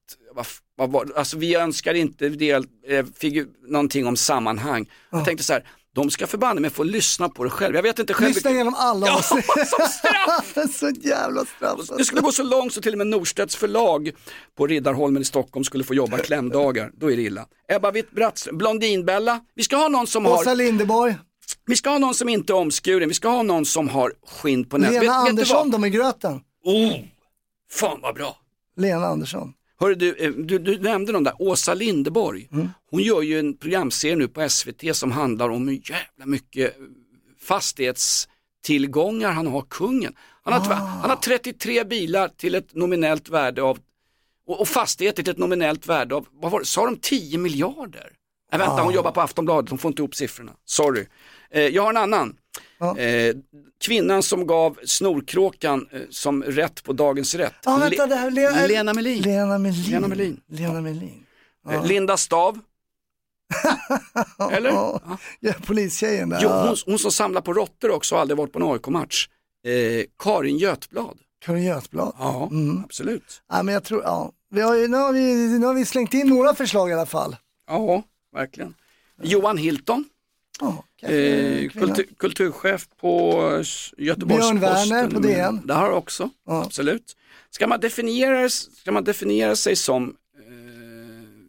[0.75, 4.91] vad, vad, alltså vi önskar inte del, eh, figur, någonting om sammanhang.
[5.11, 5.63] Jag tänkte så här,
[5.97, 7.75] de ska förbanne mig få lyssna på det själv.
[7.75, 8.33] Jag vet inte själv.
[8.33, 10.57] Lyssna igenom alla Ja, som straff!
[10.79, 11.79] så jävla straff.
[11.97, 14.11] Det skulle gå så långt så till och med Norstedts förlag
[14.57, 16.91] på Riddarholmen i Stockholm skulle få jobba klämdagar.
[16.93, 17.45] Då är det illa.
[17.71, 19.39] Ebba Witt-Brattström, Blondinbella.
[19.55, 21.15] Vi ska ha någon som Åsa har, Linderborg,
[21.65, 23.09] vi ska ha någon som inte är omskuren.
[23.09, 24.93] Vi ska ha någon som har skinn på näsan.
[24.93, 25.81] Lena Vet, vet Andersson, vad?
[25.81, 26.41] de är gröten.
[26.63, 26.93] Oh,
[27.71, 28.37] fan vad bra.
[28.77, 29.53] Lena Andersson.
[29.79, 32.49] Hörru, du, eh, du, du nämnde någon där, Åsa Linderborg.
[32.51, 32.69] Mm.
[32.91, 36.75] Hon gör ju en programserie nu på SVT som handlar om hur jävla mycket
[37.39, 40.13] fastighetstillgångar han har, kungen.
[40.43, 40.75] Han har, Ah.
[40.75, 43.79] han har 33 bilar till ett nominellt värde av,
[44.47, 48.09] och, och fastigheter till ett nominellt värde av, vad var det, sa de 10 miljarder?
[48.51, 48.83] Nej vänta, Ah.
[48.83, 50.51] hon jobbar på Aftonbladet, hon får inte ihop siffrorna.
[50.65, 51.05] Sorry.
[51.51, 52.35] Eh, jag har en annan.
[52.79, 53.35] Eh,
[53.81, 57.53] kvinnan som gav snorkråkan eh, som rätt på Dagens Rätt.
[57.65, 59.21] Ja, vänta, Le- det här, Lena, Lena Melin.
[59.21, 59.83] Lena Melin.
[59.87, 60.39] Lena Melin.
[60.47, 61.25] Lena Melin.
[61.69, 62.59] Eh, Linda Stav.
[64.51, 64.69] Eller?
[64.69, 65.01] Ja,
[65.39, 66.39] ja, polistjejen där.
[66.43, 66.67] Jo, Ja.
[66.67, 69.29] hon, hon som samlar på råttor också och aldrig varit på en AIK-match.
[69.65, 71.17] Eh, Karin Götblad.
[71.45, 72.13] Karin Götblad.
[72.19, 72.83] Ja, Mm.
[72.83, 73.41] absolut.
[73.49, 74.31] Ja, men jag tror, ja.
[74.49, 77.05] Vi har ju, nu, har vi, nu har vi slängt in några förslag i alla
[77.05, 77.35] fall.
[77.67, 78.03] Ja,
[78.35, 78.73] verkligen.
[79.23, 80.05] Johan Hilton.
[80.59, 83.63] Ja, Eh, kultur, kulturchef på eh,
[83.97, 84.59] Göteborgs-Posten.
[84.59, 85.61] Björn Werner på DN.
[85.65, 87.15] Det har också, absolut.
[87.49, 90.15] Ska man, definiera, ska man definiera sig som,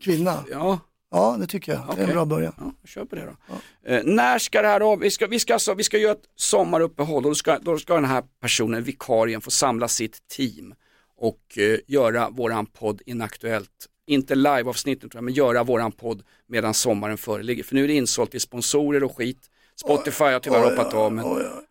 [0.01, 0.45] Kvinna.
[0.51, 0.79] ja,
[1.11, 1.97] Ja, det tycker jag.
[1.97, 2.53] Det är en bra början.
[2.59, 3.55] Ja, kör på det då.
[3.93, 4.99] Eh, när ska det här av?
[4.99, 7.95] Vi ska, vi, ska alltså, vi ska göra ett sommaruppehåll och då ska, då ska
[7.95, 10.75] den här personen, vikarien, få samla sitt team
[11.17, 13.87] och eh, göra våran podd inaktuellt.
[14.09, 17.65] Inte live-avsnittet tror jag, men göra våran podd medan sommaren föreligger.
[17.65, 19.39] För nu är det insålt till sponsorer och skit.
[19.81, 21.25] Spotify har tyvärr hoppat av, men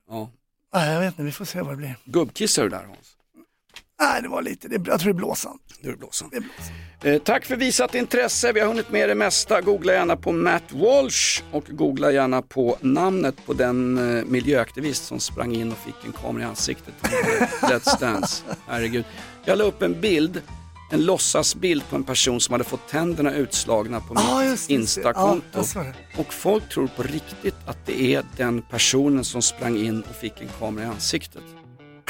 [0.09, 0.29] ja.
[0.73, 1.95] Nej, jag vet inte, vi får se vad det blir.
[2.05, 3.13] gubbkissar du där Hans?
[3.99, 5.59] Nej, det var lite, det, jag tror det är blåsan.
[5.81, 6.29] Det är blåsan.
[6.31, 6.75] Det är blåsan.
[7.03, 8.51] Eh, tack för visat intresse.
[8.53, 9.61] Vi har hunnit med det mesta.
[9.61, 15.19] Googla gärna på Matt Walsh och googla gärna på namnet på den eh, miljöaktivist som
[15.19, 16.93] sprang in och fick en kamera i ansiktet.
[17.61, 18.43] Let's Dance.
[18.67, 19.05] Herregud.
[19.45, 20.41] Jag la upp en bild,
[20.89, 24.73] en låtsasbild på en person som hade fått tänderna utslagna på mitt just det.
[24.73, 25.63] Insta-konto.
[25.73, 25.93] Det.
[26.21, 30.41] och folk tror på riktigt att det är den personen som sprang in och fick
[30.41, 31.43] en kamera i ansiktet.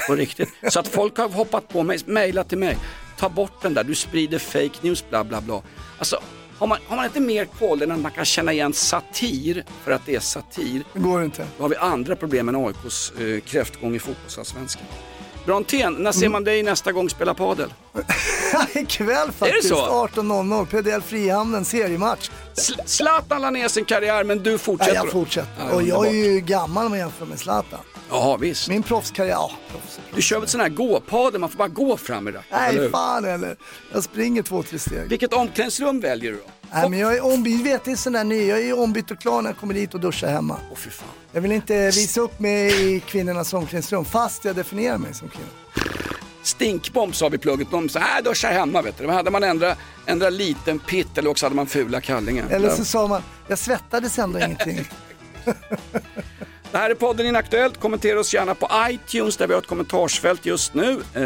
[0.07, 0.49] På riktigt.
[0.71, 2.77] Så att folk har hoppat på mig, mejlat till mig.
[3.19, 5.61] Ta bort den där, du sprider fake news, bla bla bla.
[5.97, 6.19] Alltså,
[6.57, 9.91] har man, har man inte mer koll än att man kan känna igen satir för
[9.91, 11.47] att det är satir, Det går inte.
[11.57, 14.85] då har vi andra problem än AIKs eh, kräftgång i fotbollsallsvenskan.
[15.47, 17.73] Brontén, när ser man dig nästa gång spela padel?
[18.75, 19.75] Ikväll faktiskt, så?
[20.07, 22.29] 18.00, PDL Frihamnen, seriematch.
[22.55, 24.95] Sl- Zlatan la ner sin karriär men du fortsätter.
[24.95, 25.51] jag fortsätter.
[25.69, 27.79] Ja, och jag är ju gammal om man jämför med Zlatan.
[28.09, 28.69] Ja visst.
[28.69, 29.99] Min proffskarriär, ja, proffs.
[30.15, 32.89] Du kör väl sån här gåpadel, man får bara gå fram i eller Nej, hur?
[32.89, 33.55] fan eller.
[33.93, 35.09] Jag springer två, tre steg.
[35.09, 36.43] Vilket omklädningsrum väljer du då?
[36.73, 39.19] Nej, men jag är ombytt, vet det är sån där ny, jag är ombytt och
[39.19, 40.57] klar när jag kommer dit och duschar hemma.
[40.71, 41.07] Åh fy fan.
[41.31, 45.49] Jag vill inte visa upp mig i kvinnornas omklädningsrum fast jag definierar mig som kvinna.
[46.43, 49.05] Stinkbomb sa vi i plugget, de sa äh, duscha hemma vet du.
[49.05, 52.49] Då hade man ändrat ändra liten pitt eller också hade man fula kallingar.
[52.49, 54.89] Eller så sa man, jag svettades ändå ingenting.
[56.71, 57.79] Det här är podden Inaktuellt.
[57.79, 60.91] Kommentera oss gärna på iTunes där vi har ett kommentarsfält just nu.
[61.13, 61.21] Eh,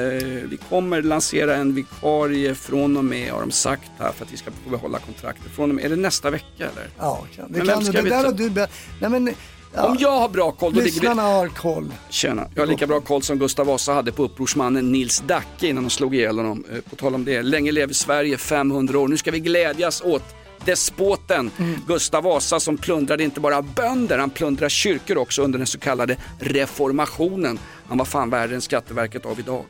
[0.50, 4.38] vi kommer lansera en vikarie från och med, har de sagt här, för att vi
[4.38, 5.52] ska få behålla kontraktet.
[5.56, 6.88] Från och med, är det nästa vecka eller?
[7.00, 7.92] Ja, det Men kan du.
[7.92, 8.68] Det där har du be-
[9.02, 9.34] Nej men,
[9.76, 11.92] ja, Om jag har bra koll, då ligger lyssnarna har koll.
[12.10, 15.84] Tjena, jag har lika bra koll som Gustav Vasa hade på upprorsmannen Nils Dacke innan
[15.84, 16.66] de slog ihjäl honom.
[16.74, 19.08] Eh, På tal om det, länge lever Sverige, 500 år.
[19.08, 20.24] Nu ska vi glädjas åt
[20.66, 21.52] despoten
[21.88, 26.18] Gustav Vasa som plundrade inte bara bönder, han plundrade kyrkor också under den så kallade
[26.40, 27.60] reformationen.
[27.88, 29.66] Han var fan värre än Skatteverket av idag.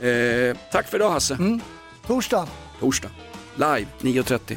[0.00, 1.38] Eh, tack för idag Hasse.
[2.06, 2.48] Torsdag.
[2.80, 3.10] Torsdag,
[3.56, 4.56] live 9.30.